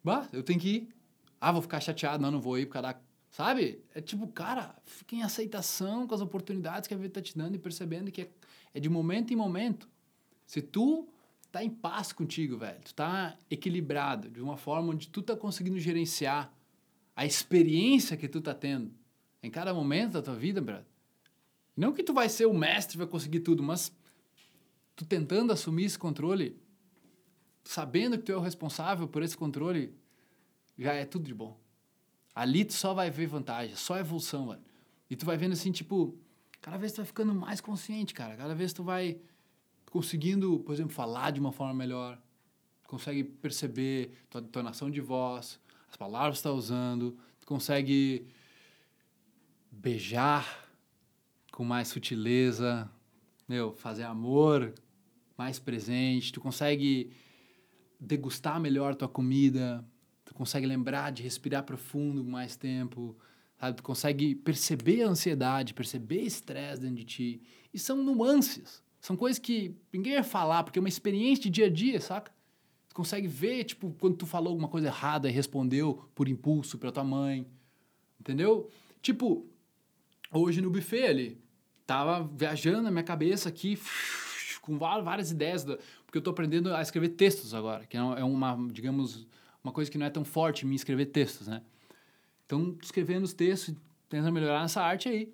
Bah, 0.04 0.28
eu 0.34 0.44
tenho 0.44 0.60
que 0.60 0.70
ir. 0.70 0.96
Ah, 1.40 1.52
vou 1.52 1.62
ficar 1.62 1.80
chateado, 1.80 2.22
não, 2.22 2.32
não 2.32 2.42
vou 2.42 2.58
ir 2.58 2.66
por 2.66 2.74
causa 2.74 2.94
da... 2.94 3.00
Sabe? 3.30 3.84
É 3.96 4.02
tipo, 4.02 4.28
cara, 4.28 4.76
fica 4.84 5.16
em 5.16 5.24
aceitação 5.24 6.06
com 6.06 6.14
as 6.14 6.22
oportunidades 6.22 6.88
que 6.88 6.94
a 6.94 6.98
vida 6.98 7.08
está 7.08 7.22
te 7.22 7.38
dando 7.38 7.56
e 7.56 7.60
percebendo 7.60 8.12
que 8.12 8.24
é, 8.24 8.30
é 8.74 8.80
de 8.80 8.90
momento 8.90 9.32
em 9.32 9.36
momento. 9.36 9.88
Se 10.46 10.62
tu 10.62 11.08
tá 11.52 11.64
em 11.64 11.70
paz 11.70 12.12
contigo, 12.12 12.58
velho, 12.58 12.80
tu 12.82 12.94
tá 12.94 13.38
equilibrado 13.50 14.30
de 14.30 14.42
uma 14.42 14.58
forma 14.58 14.92
onde 14.92 15.08
tu 15.08 15.22
tá 15.22 15.36
conseguindo 15.36 15.80
gerenciar 15.80 16.54
a 17.16 17.26
experiência 17.26 18.18
que 18.18 18.28
tu 18.28 18.42
tá 18.42 18.54
tendo 18.54 18.94
em 19.44 19.50
cada 19.50 19.74
momento 19.74 20.14
da 20.14 20.22
tua 20.22 20.36
vida, 20.36 20.62
brother, 20.62 20.86
não 21.76 21.94
que 21.94 22.04
tu 22.04 22.14
vai 22.14 22.30
ser 22.30 22.46
o 22.46 22.54
mestre, 22.54 22.98
vai 22.98 23.08
conseguir 23.08 23.40
tudo, 23.40 23.64
mas 23.64 23.92
tu 24.96 25.06
tentando 25.06 25.54
assumir 25.54 25.86
esse 25.86 25.98
controle, 25.98 26.60
sabendo 27.64 28.18
que 28.18 28.26
tu 28.26 28.32
é 28.32 28.38
o 28.38 28.42
responsável 28.42 29.08
por 29.08 29.24
esse 29.24 29.38
controle, 29.38 29.94
já 30.78 30.94
é 30.94 31.06
tudo 31.06 31.26
de 31.26 31.34
bom. 31.34 31.60
Ali 32.34 32.66
tu 32.66 32.74
só 32.74 32.94
vai 32.94 33.10
ver 33.10 33.28
vantagem, 33.28 33.76
só 33.76 33.98
evolução, 33.98 34.50
velho. 34.50 34.62
E 35.10 35.16
tu 35.16 35.26
vai 35.26 35.38
vendo 35.38 35.54
assim, 35.54 35.72
tipo, 35.72 36.18
cada 36.62 36.78
vez 36.78 36.92
tu 36.94 36.98
vai 36.98 37.06
ficando 37.06 37.34
mais 37.34 37.60
consciente, 37.60 38.14
cara. 38.14 38.36
Cada 38.36 38.56
vez 38.56 38.74
tu 38.74 38.84
vai 38.84 39.20
conseguindo, 39.90 40.60
por 40.60 40.74
exemplo, 40.74 40.94
falar 40.94 41.32
de 41.32 41.40
uma 41.40 41.52
forma 41.52 41.74
melhor, 41.74 42.18
consegue 42.88 43.24
perceber 43.24 44.12
tua 44.30 44.42
entonação 44.42 44.90
de 44.90 45.02
voz, 45.02 45.60
as 45.90 45.98
palavras 45.98 46.38
que 46.38 46.44
tu 46.44 46.44
tá 46.44 46.54
usando, 46.54 47.18
tu 47.40 47.48
consegue 47.48 48.28
beijar 49.70 50.61
com 51.52 51.64
mais 51.64 51.90
sutileza, 51.90 52.90
meu, 53.48 53.74
fazer 53.74 54.04
amor 54.04 54.74
mais 55.38 55.60
presente, 55.60 56.32
tu 56.32 56.40
consegue 56.40 57.12
degustar 58.00 58.60
melhor 58.60 58.96
tua 58.96 59.10
comida, 59.10 59.84
tu 60.24 60.34
consegue 60.34 60.66
lembrar 60.66 61.12
de 61.12 61.24
respirar 61.24 61.64
profundo 61.64 62.24
mais 62.24 62.56
tempo, 62.56 63.18
sabe? 63.60 63.78
Tu 63.78 63.84
consegue 63.84 64.36
perceber 64.36 65.04
a 65.04 65.10
ansiedade, 65.10 65.74
perceber 65.74 66.22
estresse 66.22 66.82
dentro 66.82 66.96
de 66.96 67.04
ti. 67.04 67.42
E 67.74 67.80
são 67.80 67.98
nuances, 67.98 68.84
são 69.00 69.18
coisas 69.18 69.40
que 69.40 69.76
ninguém 69.92 70.14
vai 70.14 70.24
falar, 70.24 70.64
porque 70.64 70.80
é 70.80 70.82
uma 70.82 70.90
experiência 70.90 71.44
de 71.44 71.50
dia 71.50 71.66
a 71.66 71.70
dia, 71.70 72.00
saca? 72.00 72.32
Tu 72.88 72.96
consegue 72.96 73.28
ver, 73.28 73.64
tipo, 73.64 73.96
quando 74.00 74.18
tu 74.18 74.26
falou 74.26 74.50
alguma 74.50 74.68
coisa 74.68 74.88
errada 74.88 75.30
e 75.30 75.32
respondeu 75.32 76.10
por 76.14 76.28
impulso 76.28 76.78
pra 76.78 76.92
tua 76.92 77.04
mãe, 77.04 77.48
entendeu? 78.20 78.70
Tipo, 79.02 79.46
hoje 80.32 80.62
no 80.62 80.70
buffet 80.70 81.06
ali, 81.06 81.38
tava 81.86 82.30
viajando 82.36 82.84
na 82.84 82.92
minha 82.92 83.04
cabeça 83.04 83.50
aqui, 83.50 83.78
com 84.62 84.78
várias 84.78 85.32
ideias, 85.32 85.66
porque 86.06 86.18
eu 86.18 86.22
tô 86.22 86.30
aprendendo 86.30 86.74
a 86.74 86.82
escrever 86.82 87.10
textos 87.10 87.54
agora, 87.54 87.86
que 87.86 87.98
é, 87.98 88.00
é 88.00 88.24
uma, 88.24 88.58
digamos, 88.72 89.28
uma 89.64 89.74
coisa 89.74 89.90
que 89.90 89.98
não 89.98 90.06
é 90.06 90.10
tão 90.10 90.24
forte 90.24 90.66
em 90.66 90.70
mim 90.70 90.76
escrever 90.76 91.08
textos, 91.08 91.48
né? 91.48 91.62
Então, 92.46 92.78
escrevendo 92.82 93.24
os 93.24 93.34
textos, 93.34 93.76
tentando 94.10 94.34
melhorar 94.34 94.62
nessa 94.62 94.82
arte 94.82 95.08
aí. 95.08 95.34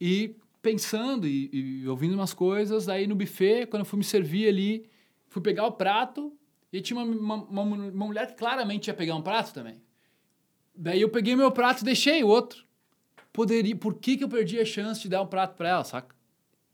E 0.00 0.36
pensando 0.60 1.26
e, 1.26 1.82
e, 1.82 1.88
ouvindo 1.88 2.14
umas 2.14 2.34
coisas, 2.34 2.88
aí 2.88 3.06
no 3.06 3.14
buffet, 3.14 3.66
quando 3.66 3.80
eu 3.80 3.86
fui 3.86 3.98
me 3.98 4.04
servir 4.04 4.48
ali, 4.48 4.88
fui 5.28 5.40
pegar 5.40 5.66
o 5.66 5.72
prato 5.72 6.32
e 6.72 6.80
tinha 6.80 6.98
uma, 6.98 7.04
uma, 7.04 7.62
uma, 7.62 7.62
uma 7.62 8.06
mulher 8.06 8.26
que 8.26 8.34
claramente 8.34 8.88
ia 8.88 8.94
pegar 8.94 9.14
um 9.14 9.22
prato 9.22 9.54
também. 9.54 9.80
Daí 10.74 11.00
eu 11.00 11.08
peguei 11.08 11.36
meu 11.36 11.52
prato 11.52 11.82
e 11.82 11.84
deixei 11.84 12.24
o 12.24 12.28
outro. 12.28 12.63
Poderia, 13.34 13.74
por 13.74 13.94
que, 13.94 14.16
que 14.16 14.22
eu 14.22 14.28
perdi 14.28 14.60
a 14.60 14.64
chance 14.64 15.02
de 15.02 15.08
dar 15.08 15.20
um 15.20 15.26
prato 15.26 15.56
para 15.56 15.68
ela, 15.68 15.82
saca? 15.82 16.14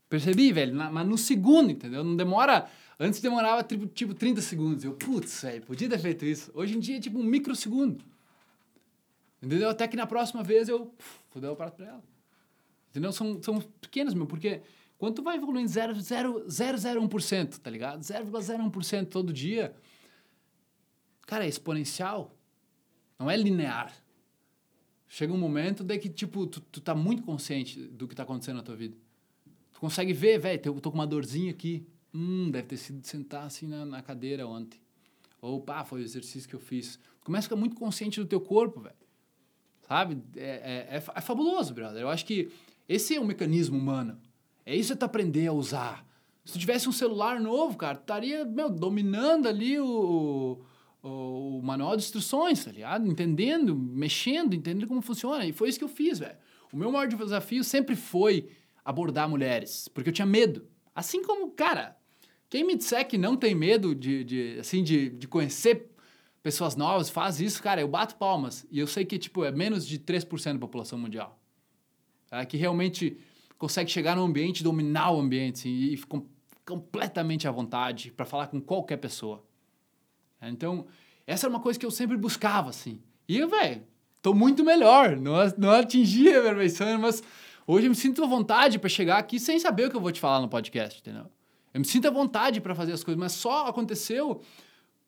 Percebi, 0.07 0.53
velho, 0.53 0.75
na, 0.75 0.91
mas 0.91 1.07
no 1.07 1.17
segundo, 1.17 1.71
entendeu? 1.71 2.03
Não 2.03 2.15
demora. 2.15 2.69
Antes 2.99 3.19
demorava 3.19 3.63
tipo, 3.63 3.87
tipo 3.87 4.13
30 4.13 4.41
segundos. 4.41 4.83
Eu, 4.83 4.93
putz, 4.93 5.41
velho, 5.41 5.65
podia 5.65 5.89
ter 5.89 5.97
feito 5.97 6.23
isso. 6.23 6.51
Hoje 6.53 6.77
em 6.77 6.79
dia 6.79 6.97
é 6.97 6.99
tipo 6.99 7.17
um 7.17 7.23
microsegundo. 7.23 8.05
Entendeu? 9.41 9.71
Até 9.71 9.87
que 9.87 9.97
na 9.97 10.05
próxima 10.05 10.43
vez 10.43 10.69
eu 10.69 10.85
puf, 10.85 11.19
vou 11.33 11.41
dar 11.41 11.51
o 11.51 11.55
prato 11.55 11.77
pra 11.77 11.87
ela. 11.87 12.03
Entendeu? 12.91 13.11
São, 13.11 13.41
são 13.41 13.59
pequenos, 13.81 14.13
meu, 14.13 14.27
porque 14.27 14.61
quando 14.99 15.15
tu 15.15 15.23
vai 15.23 15.37
evoluindo 15.37 15.67
0,001%, 15.67 17.57
tá 17.57 17.71
ligado? 17.71 18.01
0,01% 18.01 19.07
todo 19.07 19.33
dia, 19.33 19.73
cara, 21.25 21.43
é 21.43 21.47
exponencial. 21.47 22.37
Não 23.17 23.31
é 23.31 23.35
linear. 23.35 23.91
Chega 25.13 25.33
um 25.33 25.37
momento 25.37 25.83
de 25.83 25.97
que, 25.99 26.07
tipo, 26.07 26.47
tu, 26.47 26.61
tu 26.61 26.79
tá 26.79 26.95
muito 26.95 27.21
consciente 27.21 27.77
do 27.77 28.07
que 28.07 28.15
tá 28.15 28.23
acontecendo 28.23 28.55
na 28.55 28.63
tua 28.63 28.77
vida. 28.77 28.95
Tu 29.73 29.77
consegue 29.77 30.13
ver, 30.13 30.39
velho, 30.39 30.61
eu 30.63 30.79
tô 30.79 30.89
com 30.89 30.97
uma 30.97 31.05
dorzinha 31.05 31.51
aqui. 31.51 31.85
Hum, 32.13 32.49
deve 32.49 32.69
ter 32.69 32.77
sido 32.77 33.05
sentar 33.05 33.43
assim 33.43 33.67
na, 33.67 33.85
na 33.85 34.01
cadeira 34.01 34.47
ontem. 34.47 34.79
Ou, 35.41 35.59
pá, 35.59 35.83
foi 35.83 35.99
o 35.99 36.03
exercício 36.03 36.47
que 36.47 36.55
eu 36.55 36.61
fiz. 36.61 36.95
Tu 36.95 37.25
começa 37.25 37.41
a 37.41 37.49
ficar 37.49 37.57
muito 37.57 37.75
consciente 37.75 38.21
do 38.21 38.25
teu 38.25 38.39
corpo, 38.39 38.79
velho. 38.79 38.95
Sabe? 39.85 40.17
É, 40.37 40.45
é, 40.45 40.95
é, 40.95 41.03
é 41.13 41.21
fabuloso, 41.21 41.73
brother. 41.73 42.03
Eu 42.03 42.07
acho 42.07 42.25
que 42.25 42.49
esse 42.87 43.13
é 43.13 43.19
o 43.19 43.25
mecanismo 43.25 43.77
humano. 43.77 44.17
É 44.65 44.73
isso 44.73 44.93
que 44.93 44.99
tu 44.99 45.03
aprender 45.03 45.45
a 45.45 45.51
usar. 45.51 46.07
Se 46.45 46.53
tu 46.53 46.59
tivesse 46.59 46.87
um 46.87 46.93
celular 46.93 47.37
novo, 47.41 47.75
cara, 47.75 47.97
tu 47.97 48.03
estaria, 48.03 48.45
meu, 48.45 48.69
dominando 48.69 49.49
ali 49.49 49.77
o, 49.77 50.61
o, 51.03 51.61
manual 51.63 51.95
de 51.95 52.03
instruções, 52.03 52.63
tá 52.63 52.71
ligado? 52.71 53.07
Entendendo, 53.07 53.75
mexendo, 53.75 54.53
entendendo 54.53 54.87
como 54.87 55.01
funciona. 55.01 55.45
E 55.45 55.53
foi 55.53 55.69
isso 55.69 55.79
que 55.79 55.83
eu 55.83 55.89
fiz, 55.89 56.19
velho. 56.19 56.37
O 56.71 56.77
meu 56.77 56.91
maior 56.91 57.07
desafio 57.07 57.63
sempre 57.63 57.95
foi 57.95 58.49
abordar 58.83 59.29
mulheres, 59.29 59.87
porque 59.87 60.09
eu 60.09 60.13
tinha 60.13 60.25
medo. 60.25 60.65
Assim 60.95 61.23
como, 61.23 61.51
cara, 61.51 61.97
quem 62.49 62.63
me 62.63 62.75
disser 62.75 63.07
que 63.07 63.17
não 63.17 63.35
tem 63.35 63.55
medo 63.55 63.95
de, 63.95 64.23
de 64.23 64.57
assim, 64.59 64.83
de, 64.83 65.09
de 65.09 65.27
conhecer 65.27 65.89
pessoas 66.41 66.75
novas, 66.75 67.09
faz 67.09 67.39
isso, 67.39 67.61
cara, 67.61 67.81
eu 67.81 67.87
bato 67.87 68.15
palmas. 68.15 68.65
E 68.71 68.79
eu 68.79 68.87
sei 68.87 69.05
que, 69.05 69.17
tipo, 69.17 69.43
é 69.43 69.51
menos 69.51 69.85
de 69.85 69.99
3% 69.99 70.53
da 70.53 70.59
população 70.59 70.97
mundial. 70.97 71.39
Tá? 72.27 72.45
Que 72.45 72.57
realmente 72.57 73.17
consegue 73.57 73.91
chegar 73.91 74.15
no 74.15 74.23
ambiente, 74.23 74.63
dominar 74.63 75.11
o 75.11 75.19
ambiente 75.19 75.59
assim, 75.59 75.69
e 75.69 75.97
ficar 75.97 76.21
completamente 76.65 77.47
à 77.47 77.51
vontade 77.51 78.11
para 78.11 78.25
falar 78.25 78.47
com 78.47 78.59
qualquer 78.59 78.97
pessoa. 78.97 79.43
Então, 80.41 80.85
essa 81.25 81.45
era 81.45 81.53
uma 81.53 81.61
coisa 81.61 81.79
que 81.79 81.85
eu 81.85 81.91
sempre 81.91 82.17
buscava, 82.17 82.69
assim. 82.69 83.01
E, 83.27 83.45
velho, 83.45 83.83
tô 84.21 84.33
muito 84.33 84.63
melhor. 84.63 85.15
Não, 85.15 85.33
não 85.57 85.71
atingi 85.71 86.29
a 86.29 86.41
perfeição, 86.41 86.99
mas 86.99 87.23
hoje 87.67 87.87
eu 87.87 87.89
me 87.89 87.95
sinto 87.95 88.23
à 88.23 88.27
vontade 88.27 88.79
para 88.79 88.89
chegar 88.89 89.17
aqui 89.17 89.39
sem 89.39 89.59
saber 89.59 89.87
o 89.87 89.89
que 89.89 89.95
eu 89.95 90.01
vou 90.01 90.11
te 90.11 90.19
falar 90.19 90.41
no 90.41 90.49
podcast, 90.49 90.99
entendeu? 90.99 91.27
Eu 91.73 91.79
me 91.79 91.85
sinto 91.85 92.07
à 92.07 92.11
vontade 92.11 92.59
para 92.59 92.75
fazer 92.75 92.91
as 92.93 93.03
coisas, 93.03 93.19
mas 93.19 93.31
só 93.31 93.67
aconteceu 93.67 94.41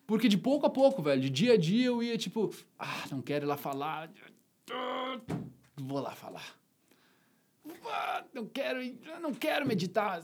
porque 0.05 0.27
de 0.27 0.37
pouco 0.37 0.65
a 0.65 0.69
pouco, 0.69 1.01
velho, 1.01 1.21
de 1.21 1.29
dia 1.29 1.53
a 1.53 1.57
dia 1.57 1.87
eu 1.87 2.03
ia 2.03 2.17
tipo, 2.17 2.53
ah, 2.77 3.03
não 3.09 3.21
quero 3.21 3.45
ir 3.45 3.47
lá 3.47 3.57
falar. 3.57 4.09
Vou 5.77 5.99
lá 5.99 6.11
falar. 6.11 6.55
Ah, 7.85 8.23
não 8.33 8.45
quero, 8.45 8.79
não 9.21 9.33
quero 9.33 9.67
meditar. 9.67 10.23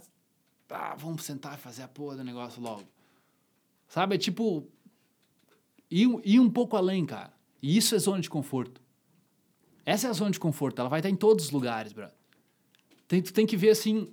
Ah, 0.70 0.96
vamos 0.98 1.24
sentar 1.24 1.56
e 1.56 1.62
fazer 1.62 1.84
a 1.84 1.88
porra 1.88 2.18
do 2.18 2.24
negócio 2.24 2.62
logo. 2.62 2.84
Sabe? 3.88 4.16
É 4.16 4.18
tipo. 4.18 4.68
Ir, 5.92 6.40
um 6.40 6.50
pouco 6.50 6.76
além, 6.76 7.06
cara. 7.06 7.34
E 7.62 7.76
isso 7.76 7.96
é 7.96 8.00
zona 8.00 8.22
de 8.22 8.30
conforto. 8.30 8.82
Essa 9.86 10.08
é 10.08 10.10
a 10.10 10.14
zona 10.14 10.32
de 10.32 10.40
conforto. 10.40 10.80
Ela 10.80 10.90
vai 10.90 11.00
estar 11.00 11.10
em 11.10 11.16
todos 11.16 11.46
os 11.46 11.52
lugares, 11.52 11.94
bro. 11.94 12.08
Tem, 13.08 13.22
tu 13.22 13.34
tem 13.34 13.46
que 13.46 13.58
ver 13.58 13.72
assim. 13.72 14.08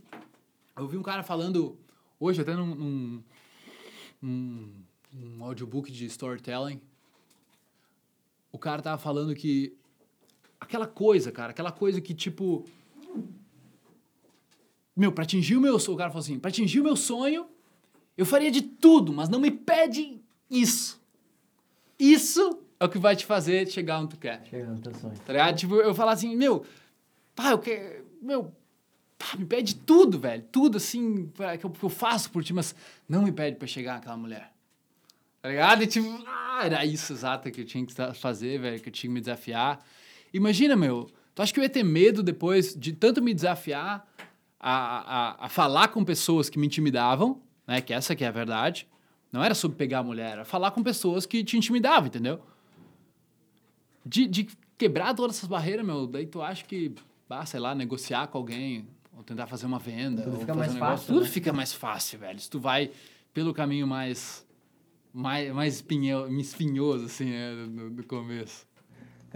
Eu 0.76 0.88
vi 0.88 0.96
um 0.96 1.02
cara 1.02 1.22
falando 1.22 1.78
hoje, 2.18 2.40
até 2.40 2.54
num, 2.54 2.74
num, 2.74 3.22
num, 4.22 4.72
num 5.12 5.44
audiobook 5.44 5.92
de 5.92 6.06
storytelling. 6.06 6.80
O 8.50 8.58
cara 8.58 8.80
tava 8.80 8.96
falando 8.96 9.34
que 9.34 9.76
aquela 10.58 10.86
coisa, 10.86 11.30
cara, 11.30 11.50
aquela 11.50 11.70
coisa 11.70 12.00
que 12.00 12.14
tipo 12.14 12.64
meu, 14.96 15.12
para 15.12 15.24
atingir 15.24 15.56
o 15.56 15.60
meu 15.60 15.78
sonho, 15.78 15.94
o 15.94 15.98
cara 15.98 16.10
falou 16.10 16.22
assim, 16.22 16.38
para 16.38 16.48
atingir 16.48 16.80
o 16.80 16.84
meu 16.84 16.96
sonho, 16.96 17.46
eu 18.16 18.24
faria 18.24 18.50
de 18.50 18.62
tudo, 18.62 19.12
mas 19.12 19.28
não 19.28 19.38
me 19.38 19.50
pede 19.50 20.18
isso. 20.50 20.98
Isso 21.98 22.62
é 22.78 22.84
o 22.84 22.88
que 22.88 22.98
vai 22.98 23.16
te 23.16 23.24
fazer 23.24 23.68
chegar 23.68 24.00
onde 24.00 24.10
tu 24.10 24.18
quer. 24.18 24.44
Chegar 24.48 24.68
no 24.68 24.78
teu 24.78 24.94
sonho. 24.94 25.14
Tá 25.24 25.32
ligado? 25.32 25.56
Tipo, 25.56 25.76
eu 25.76 25.94
falar 25.94 26.12
assim, 26.12 26.36
meu, 26.36 26.64
pá, 27.34 27.50
eu 27.50 27.58
quero, 27.58 28.06
meu, 28.20 28.52
pá, 29.18 29.36
me 29.38 29.46
pede 29.46 29.74
tudo, 29.74 30.18
velho, 30.18 30.44
tudo 30.52 30.76
assim, 30.76 31.30
que 31.58 31.66
eu, 31.66 31.70
que 31.70 31.84
eu 31.84 31.88
faço 31.88 32.30
por 32.30 32.44
ti, 32.44 32.52
mas 32.52 32.74
não 33.08 33.22
me 33.22 33.32
pede 33.32 33.56
para 33.56 33.66
chegar 33.66 33.94
naquela 33.94 34.16
mulher. 34.16 34.52
Tá 35.40 35.48
ligado? 35.48 35.82
E 35.82 35.86
tipo, 35.86 36.24
ah, 36.26 36.62
era 36.64 36.84
isso 36.84 37.12
exato 37.12 37.50
que 37.50 37.60
eu 37.60 37.64
tinha 37.64 37.86
que 37.86 37.94
fazer, 38.14 38.58
velho, 38.58 38.80
que 38.80 38.88
eu 38.88 38.92
tinha 38.92 39.08
que 39.08 39.14
me 39.14 39.20
desafiar. 39.20 39.84
Imagina, 40.32 40.76
meu, 40.76 41.08
tu 41.34 41.42
acha 41.42 41.52
que 41.52 41.60
eu 41.60 41.62
ia 41.62 41.70
ter 41.70 41.84
medo 41.84 42.22
depois 42.22 42.74
de 42.74 42.92
tanto 42.92 43.22
me 43.22 43.32
desafiar 43.32 44.06
a, 44.58 45.44
a, 45.44 45.46
a 45.46 45.48
falar 45.48 45.88
com 45.88 46.04
pessoas 46.04 46.50
que 46.50 46.58
me 46.58 46.66
intimidavam, 46.66 47.40
né? 47.66 47.80
Que 47.80 47.94
essa 47.94 48.14
que 48.16 48.24
é 48.24 48.26
a 48.26 48.32
verdade. 48.32 48.88
Não 49.32 49.42
era 49.42 49.54
sobre 49.54 49.76
pegar 49.76 50.00
a 50.00 50.02
mulher, 50.02 50.32
era 50.32 50.44
falar 50.44 50.70
com 50.70 50.82
pessoas 50.82 51.26
que 51.26 51.42
te 51.44 51.56
intimidavam, 51.56 52.06
entendeu? 52.06 52.40
De, 54.04 54.26
de 54.26 54.48
quebrar 54.78 55.14
todas 55.14 55.36
essas 55.36 55.48
barreiras, 55.48 55.84
meu, 55.84 56.06
daí 56.06 56.26
tu 56.26 56.40
acha 56.40 56.64
que, 56.64 56.94
ah, 57.28 57.44
sei 57.44 57.60
lá, 57.60 57.74
negociar 57.74 58.28
com 58.28 58.38
alguém, 58.38 58.86
ou 59.16 59.22
tentar 59.22 59.46
fazer 59.46 59.66
uma 59.66 59.78
venda, 59.78 60.22
tudo 60.22 60.34
ou 60.34 60.40
fica 60.40 60.54
fazer 60.54 60.58
mais 60.58 60.70
um 60.70 60.74
negócio, 60.74 60.96
fácil, 60.96 61.14
tudo 61.14 61.24
né? 61.24 61.30
fica 61.30 61.52
mais 61.52 61.72
fácil, 61.72 62.18
velho. 62.18 62.38
Se 62.38 62.50
tu 62.50 62.60
vai 62.60 62.90
pelo 63.32 63.52
caminho 63.52 63.86
mais 63.86 64.46
mais, 65.12 65.50
mais 65.50 65.74
espinho, 65.76 66.28
espinhoso, 66.38 67.06
assim, 67.06 67.30
né, 67.30 67.52
no, 67.54 67.88
no 67.88 68.04
começo. 68.04 68.66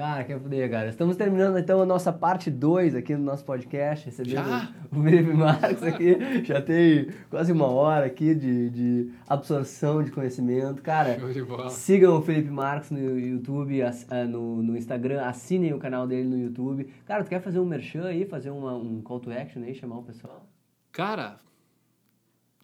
Cara, 0.00 0.24
quer 0.24 0.40
poder, 0.40 0.70
cara. 0.70 0.88
Estamos 0.88 1.14
terminando 1.14 1.58
então 1.58 1.82
a 1.82 1.84
nossa 1.84 2.10
parte 2.10 2.50
2 2.50 2.94
aqui 2.94 3.14
no 3.14 3.22
nosso 3.22 3.44
podcast. 3.44 4.06
Recebendo 4.06 4.32
Já? 4.32 4.74
o 4.90 5.02
Felipe 5.02 5.34
Marques 5.34 5.82
aqui. 5.82 6.42
Já 6.42 6.62
tem 6.62 7.10
quase 7.28 7.52
uma 7.52 7.66
hora 7.66 8.06
aqui 8.06 8.34
de, 8.34 8.70
de 8.70 9.12
absorção 9.28 10.02
de 10.02 10.10
conhecimento. 10.10 10.80
Cara, 10.80 11.18
de 11.18 11.44
sigam 11.74 12.16
o 12.16 12.22
Felipe 12.22 12.48
Marques 12.48 12.90
no 12.90 13.18
YouTube, 13.20 13.82
ah, 13.82 14.24
no, 14.24 14.62
no 14.62 14.74
Instagram, 14.74 15.20
assinem 15.20 15.74
o 15.74 15.78
canal 15.78 16.06
dele 16.06 16.26
no 16.26 16.38
YouTube. 16.38 16.90
Cara, 17.04 17.22
tu 17.22 17.28
quer 17.28 17.42
fazer 17.42 17.58
um 17.58 17.66
merchan 17.66 18.06
aí, 18.06 18.24
fazer 18.24 18.48
uma, 18.48 18.72
um 18.72 19.02
call 19.02 19.20
to 19.20 19.30
action 19.30 19.62
aí, 19.62 19.74
chamar 19.74 19.98
o 19.98 20.02
pessoal? 20.02 20.48
Cara, 20.92 21.36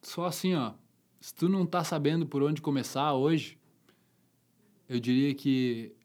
só 0.00 0.24
assim, 0.24 0.54
ó. 0.54 0.72
Se 1.20 1.34
tu 1.34 1.50
não 1.50 1.66
tá 1.66 1.84
sabendo 1.84 2.26
por 2.26 2.42
onde 2.42 2.62
começar 2.62 3.12
hoje, 3.12 3.58
eu 4.88 4.98
diria 4.98 5.34
que 5.34 5.95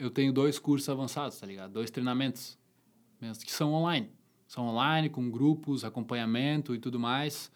eu 0.00 0.10
tenho 0.10 0.32
dois 0.32 0.58
cursos 0.58 0.88
avançados, 0.88 1.38
tá 1.38 1.46
ligado? 1.46 1.72
Dois 1.72 1.90
treinamentos, 1.90 2.58
mesmo 3.20 3.44
que 3.44 3.52
são 3.52 3.72
online. 3.74 4.10
São 4.48 4.66
online, 4.66 5.10
com 5.10 5.30
grupos, 5.30 5.84
acompanhamento 5.84 6.74
e 6.74 6.78
tudo 6.78 6.98
mais. 6.98 7.52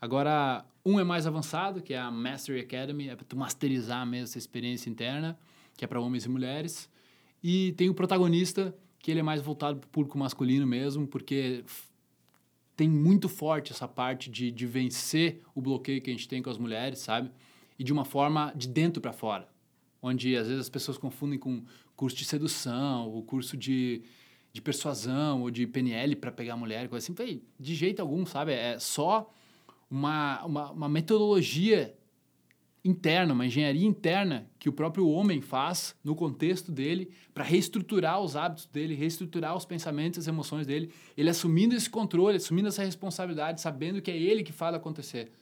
Agora, 0.00 0.64
um 0.86 1.00
é 1.00 1.04
mais 1.04 1.26
avançado, 1.26 1.82
que 1.82 1.92
é 1.92 1.98
a 1.98 2.10
Mastery 2.10 2.60
Academy, 2.60 3.08
é 3.08 3.16
para 3.16 3.26
tu 3.26 3.36
masterizar 3.36 4.06
mesmo 4.06 4.24
essa 4.24 4.38
experiência 4.38 4.88
interna, 4.88 5.36
que 5.76 5.84
é 5.84 5.88
para 5.88 6.00
homens 6.00 6.24
e 6.24 6.28
mulheres. 6.28 6.88
E 7.42 7.72
tem 7.72 7.90
o 7.90 7.94
protagonista, 7.94 8.72
que 9.00 9.10
ele 9.10 9.20
é 9.20 9.22
mais 9.22 9.42
voltado 9.42 9.80
para 9.80 9.88
o 9.88 9.90
público 9.90 10.16
masculino 10.16 10.66
mesmo, 10.66 11.06
porque 11.06 11.64
tem 12.76 12.88
muito 12.88 13.28
forte 13.28 13.72
essa 13.72 13.88
parte 13.88 14.30
de, 14.30 14.52
de 14.52 14.66
vencer 14.66 15.42
o 15.52 15.60
bloqueio 15.60 16.00
que 16.00 16.10
a 16.10 16.12
gente 16.12 16.28
tem 16.28 16.40
com 16.40 16.48
as 16.48 16.58
mulheres, 16.58 17.00
sabe? 17.00 17.28
E 17.76 17.82
de 17.82 17.92
uma 17.92 18.04
forma 18.04 18.52
de 18.54 18.68
dentro 18.68 19.02
para 19.02 19.12
fora. 19.12 19.48
Onde 20.00 20.36
às 20.36 20.46
vezes 20.46 20.60
as 20.60 20.68
pessoas 20.68 20.96
confundem 20.96 21.38
com 21.38 21.64
curso 21.98 22.16
de 22.16 22.24
sedução, 22.24 23.12
o 23.12 23.22
curso 23.24 23.56
de, 23.56 24.02
de 24.52 24.62
persuasão 24.62 25.42
ou 25.42 25.50
de 25.50 25.66
PNL 25.66 26.14
para 26.14 26.30
pegar 26.30 26.56
mulher, 26.56 26.88
coisa 26.88 27.04
assim. 27.04 27.42
De 27.58 27.74
jeito 27.74 28.00
algum, 28.00 28.24
sabe? 28.24 28.52
É 28.52 28.78
só 28.78 29.28
uma, 29.90 30.44
uma, 30.44 30.70
uma 30.70 30.88
metodologia 30.88 31.92
interna, 32.84 33.34
uma 33.34 33.44
engenharia 33.44 33.84
interna 33.84 34.48
que 34.60 34.68
o 34.68 34.72
próprio 34.72 35.08
homem 35.08 35.40
faz 35.40 35.96
no 36.04 36.14
contexto 36.14 36.70
dele 36.70 37.10
para 37.34 37.42
reestruturar 37.42 38.20
os 38.20 38.36
hábitos 38.36 38.66
dele, 38.66 38.94
reestruturar 38.94 39.56
os 39.56 39.64
pensamentos 39.64 40.20
as 40.20 40.28
emoções 40.28 40.68
dele, 40.68 40.92
ele 41.16 41.28
assumindo 41.28 41.74
esse 41.74 41.90
controle, 41.90 42.36
assumindo 42.36 42.68
essa 42.68 42.84
responsabilidade, 42.84 43.60
sabendo 43.60 44.00
que 44.00 44.10
é 44.12 44.16
ele 44.16 44.44
que 44.44 44.52
faz 44.52 44.72
acontecer, 44.72 45.32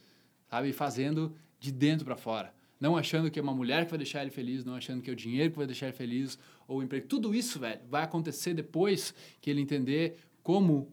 sabe? 0.48 0.70
E 0.70 0.72
fazendo 0.72 1.36
de 1.60 1.70
dentro 1.70 2.06
para 2.06 2.16
fora. 2.16 2.55
Não 2.78 2.96
achando 2.96 3.30
que 3.30 3.38
é 3.38 3.42
uma 3.42 3.54
mulher 3.54 3.84
que 3.84 3.90
vai 3.90 3.98
deixar 3.98 4.22
ele 4.22 4.30
feliz, 4.30 4.64
não 4.64 4.74
achando 4.74 5.02
que 5.02 5.08
é 5.08 5.12
o 5.12 5.16
dinheiro 5.16 5.50
que 5.50 5.56
vai 5.56 5.66
deixar 5.66 5.86
ele 5.86 5.96
feliz, 5.96 6.38
ou 6.68 6.78
o 6.78 6.82
emprego. 6.82 7.06
Tudo 7.06 7.34
isso, 7.34 7.58
velho, 7.58 7.80
vai 7.88 8.02
acontecer 8.02 8.52
depois 8.54 9.14
que 9.40 9.48
ele 9.48 9.60
entender 9.60 10.18
como 10.42 10.92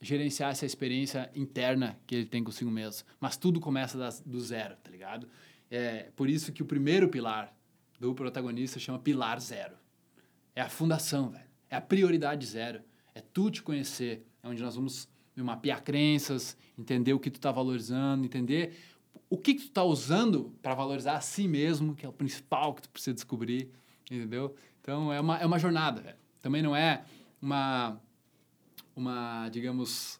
gerenciar 0.00 0.50
essa 0.50 0.64
experiência 0.64 1.30
interna 1.34 1.98
que 2.06 2.14
ele 2.14 2.26
tem 2.26 2.42
consigo 2.42 2.70
mesmo. 2.70 3.06
Mas 3.20 3.36
tudo 3.36 3.60
começa 3.60 3.98
das, 3.98 4.20
do 4.20 4.40
zero, 4.40 4.76
tá 4.82 4.90
ligado? 4.90 5.28
É 5.70 6.10
por 6.16 6.28
isso 6.28 6.52
que 6.52 6.62
o 6.62 6.66
primeiro 6.66 7.08
pilar 7.08 7.54
do 7.98 8.14
protagonista 8.14 8.80
chama 8.80 8.98
pilar 8.98 9.38
zero. 9.40 9.76
É 10.54 10.62
a 10.62 10.68
fundação, 10.68 11.28
velho. 11.28 11.44
É 11.68 11.76
a 11.76 11.80
prioridade 11.80 12.46
zero. 12.46 12.80
É 13.14 13.20
tu 13.20 13.50
te 13.50 13.62
conhecer. 13.62 14.26
É 14.42 14.48
onde 14.48 14.62
nós 14.62 14.74
vamos 14.74 15.08
mapear 15.36 15.82
crenças, 15.82 16.56
entender 16.78 17.12
o 17.12 17.20
que 17.20 17.30
tu 17.30 17.36
está 17.36 17.52
valorizando, 17.52 18.24
entender 18.24 18.76
o 19.28 19.38
que, 19.38 19.54
que 19.54 19.62
tu 19.62 19.68
está 19.68 19.84
usando 19.84 20.52
para 20.60 20.74
valorizar 20.74 21.14
a 21.14 21.20
si 21.20 21.46
mesmo, 21.46 21.94
que 21.94 22.04
é 22.04 22.08
o 22.08 22.12
principal 22.12 22.74
que 22.74 22.82
tu 22.82 22.90
precisa 22.90 23.14
descobrir, 23.14 23.70
entendeu? 24.10 24.54
Então, 24.80 25.12
é 25.12 25.20
uma, 25.20 25.38
é 25.38 25.46
uma 25.46 25.58
jornada. 25.58 26.16
Também 26.42 26.62
não 26.62 26.74
é 26.74 27.04
uma, 27.40 28.00
uma 28.96 29.48
digamos, 29.50 30.18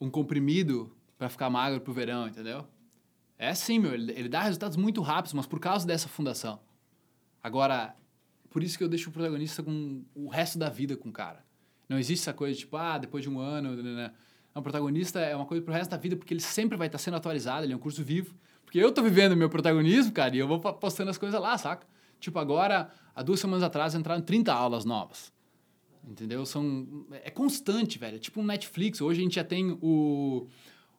um 0.00 0.10
comprimido 0.10 0.94
para 1.18 1.28
ficar 1.28 1.50
magro 1.50 1.80
pro 1.80 1.92
verão, 1.92 2.26
entendeu? 2.26 2.66
É 3.38 3.54
sim, 3.54 3.78
meu, 3.78 3.92
ele, 3.92 4.12
ele 4.12 4.28
dá 4.28 4.42
resultados 4.42 4.76
muito 4.76 5.02
rápidos, 5.02 5.32
mas 5.34 5.46
por 5.46 5.60
causa 5.60 5.86
dessa 5.86 6.08
fundação. 6.08 6.60
Agora, 7.42 7.94
por 8.48 8.62
isso 8.62 8.78
que 8.78 8.84
eu 8.84 8.88
deixo 8.88 9.10
o 9.10 9.12
protagonista 9.12 9.62
com 9.62 10.04
o 10.14 10.28
resto 10.28 10.58
da 10.58 10.68
vida 10.68 10.96
com 10.96 11.08
o 11.08 11.12
cara. 11.12 11.44
Não 11.88 11.98
existe 11.98 12.22
essa 12.22 12.32
coisa 12.32 12.58
tipo, 12.58 12.76
ah, 12.76 12.98
depois 12.98 13.24
de 13.24 13.30
um 13.30 13.38
ano. 13.38 13.74
Né, 13.76 13.82
né. 13.82 13.94
né. 13.94 14.12
Não, 14.54 14.60
o 14.60 14.62
protagonista 14.62 15.20
é 15.20 15.34
uma 15.34 15.46
coisa 15.46 15.62
pro 15.62 15.72
resto 15.72 15.90
da 15.90 15.96
vida 15.96 16.16
porque 16.16 16.34
ele 16.34 16.40
sempre 16.40 16.76
vai 16.76 16.88
estar 16.88 16.98
sendo 16.98 17.16
atualizado, 17.16 17.64
ele 17.64 17.72
é 17.72 17.76
um 17.76 17.80
curso 17.80 18.02
vivo. 18.02 18.34
Porque 18.64 18.78
eu 18.78 18.90
tô 18.92 19.02
vivendo 19.02 19.36
meu 19.36 19.50
protagonismo, 19.50 20.12
cara, 20.12 20.34
e 20.34 20.38
eu 20.38 20.48
vou 20.48 20.58
postando 20.58 21.10
as 21.10 21.18
coisas 21.18 21.38
lá, 21.40 21.56
saca? 21.58 21.86
Tipo, 22.18 22.38
agora, 22.38 22.90
há 23.14 23.22
duas 23.22 23.40
semanas 23.40 23.62
atrás, 23.62 23.94
entraram 23.94 24.22
30 24.22 24.52
aulas 24.52 24.84
novas. 24.84 25.32
Entendeu? 26.08 26.46
São, 26.46 27.06
é 27.10 27.30
constante, 27.30 27.98
velho. 27.98 28.16
É 28.16 28.18
tipo 28.18 28.40
um 28.40 28.44
Netflix. 28.44 29.00
Hoje 29.00 29.20
a 29.20 29.24
gente 29.24 29.34
já 29.34 29.44
tem 29.44 29.76
o, 29.80 30.48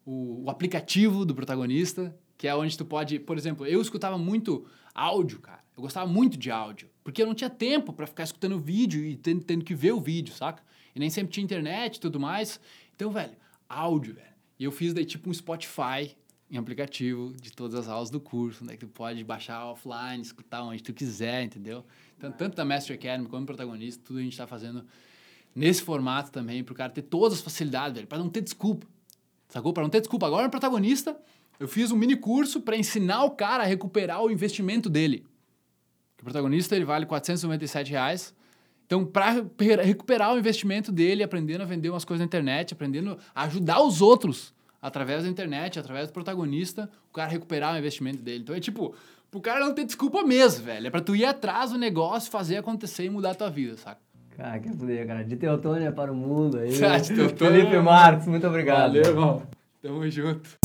o, 0.05 0.43
o 0.43 0.49
aplicativo 0.49 1.25
do 1.25 1.33
protagonista, 1.33 2.15
que 2.37 2.47
é 2.47 2.55
onde 2.55 2.77
tu 2.77 2.85
pode, 2.85 3.19
por 3.19 3.37
exemplo, 3.37 3.65
eu 3.65 3.81
escutava 3.81 4.17
muito 4.17 4.65
áudio, 4.93 5.39
cara. 5.39 5.63
Eu 5.75 5.81
gostava 5.81 6.05
muito 6.05 6.37
de 6.37 6.51
áudio, 6.51 6.89
porque 7.03 7.21
eu 7.21 7.25
não 7.25 7.33
tinha 7.33 7.49
tempo 7.49 7.91
para 7.91 8.05
ficar 8.05 8.23
escutando 8.23 8.59
vídeo 8.59 9.03
e 9.03 9.17
tendo, 9.17 9.43
tendo, 9.43 9.65
que 9.65 9.73
ver 9.73 9.91
o 9.91 9.99
vídeo, 9.99 10.33
saca? 10.33 10.61
E 10.95 10.99
nem 10.99 11.09
sempre 11.09 11.33
tinha 11.33 11.43
internet 11.43 11.95
e 11.95 11.99
tudo 11.99 12.19
mais. 12.19 12.59
Então, 12.95 13.09
velho, 13.09 13.33
áudio, 13.73 14.13
velho. 14.13 14.33
E 14.59 14.63
eu 14.63 14.71
fiz 14.71 14.93
daí 14.93 15.05
tipo 15.05 15.29
um 15.29 15.33
Spotify 15.33 16.15
em 16.49 16.57
aplicativo 16.57 17.33
de 17.41 17.51
todas 17.51 17.75
as 17.75 17.87
aulas 17.87 18.09
do 18.09 18.19
curso, 18.19 18.63
né? 18.63 18.73
Que 18.77 18.85
tu 18.85 18.91
pode 18.91 19.23
baixar 19.23 19.65
offline, 19.65 20.21
escutar 20.21 20.63
onde 20.63 20.83
tu 20.83 20.93
quiser, 20.93 21.43
entendeu? 21.43 21.83
Então, 22.17 22.31
tanto 22.31 22.55
da 22.55 22.63
Master 22.63 22.95
Academy 22.95 23.27
como 23.27 23.45
protagonista, 23.45 24.01
tudo 24.05 24.19
a 24.19 24.21
gente 24.21 24.33
está 24.33 24.45
fazendo 24.45 24.85
nesse 25.55 25.81
formato 25.81 26.31
também, 26.31 26.63
para 26.63 26.71
o 26.71 26.75
cara 26.75 26.91
ter 26.91 27.01
todas 27.01 27.39
as 27.39 27.43
facilidades, 27.43 27.95
velho, 27.95 28.07
para 28.07 28.17
não 28.17 28.29
ter 28.29 28.41
desculpa. 28.41 28.87
Sacou? 29.49 29.73
Para 29.73 29.83
não 29.83 29.89
ter 29.89 30.01
desculpa. 30.01 30.25
Agora, 30.25 30.43
no 30.43 30.49
protagonista, 30.49 31.19
eu 31.59 31.67
fiz 31.67 31.91
um 31.91 31.95
mini 31.95 32.15
curso 32.15 32.61
para 32.61 32.75
ensinar 32.75 33.23
o 33.23 33.31
cara 33.31 33.63
a 33.63 33.65
recuperar 33.65 34.21
o 34.23 34.31
investimento 34.31 34.89
dele. 34.89 35.25
O 36.19 36.23
protagonista 36.23 36.75
ele 36.75 36.85
vale 36.85 37.05
497 37.05 37.91
reais. 37.91 38.33
Então, 38.85 39.05
para 39.05 39.43
recuperar 39.81 40.33
o 40.33 40.37
investimento 40.37 40.91
dele, 40.91 41.23
aprendendo 41.23 41.61
a 41.61 41.65
vender 41.65 41.89
umas 41.89 42.05
coisas 42.05 42.19
na 42.19 42.25
internet, 42.25 42.73
aprendendo 42.73 43.17
a 43.33 43.43
ajudar 43.43 43.81
os 43.81 44.01
outros 44.01 44.53
através 44.81 45.23
da 45.23 45.29
internet, 45.29 45.79
através 45.79 46.07
do 46.07 46.13
protagonista, 46.13 46.89
o 47.09 47.13
cara 47.13 47.29
recuperar 47.29 47.73
o 47.73 47.77
investimento 47.77 48.21
dele. 48.21 48.43
Então, 48.43 48.55
é 48.55 48.59
tipo, 48.59 48.93
pro 49.31 49.39
cara 49.39 49.61
não 49.61 49.73
ter 49.73 49.85
desculpa 49.85 50.23
mesmo, 50.23 50.65
velho. 50.65 50.87
É 50.87 50.89
pra 50.89 51.01
tu 51.01 51.15
ir 51.15 51.25
atrás 51.25 51.71
do 51.71 51.77
negócio, 51.77 52.29
fazer 52.29 52.57
acontecer 52.57 53.05
e 53.05 53.09
mudar 53.09 53.31
a 53.31 53.35
tua 53.35 53.49
vida, 53.49 53.77
saca? 53.77 54.01
Cara, 54.35 54.59
que 54.59 54.75
poder, 54.75 55.07
cara. 55.07 55.23
De 55.23 55.35
Teotônia 55.35 55.91
para 55.91 56.11
o 56.11 56.15
mundo 56.15 56.57
aí. 56.57 56.71
Teotônia. 57.07 57.35
Felipe 57.35 57.79
Marques, 57.79 58.27
muito 58.27 58.45
obrigado. 58.47 58.93
Valeu, 58.93 59.03
irmão. 59.03 59.43
Tamo 59.81 60.09
junto. 60.09 60.62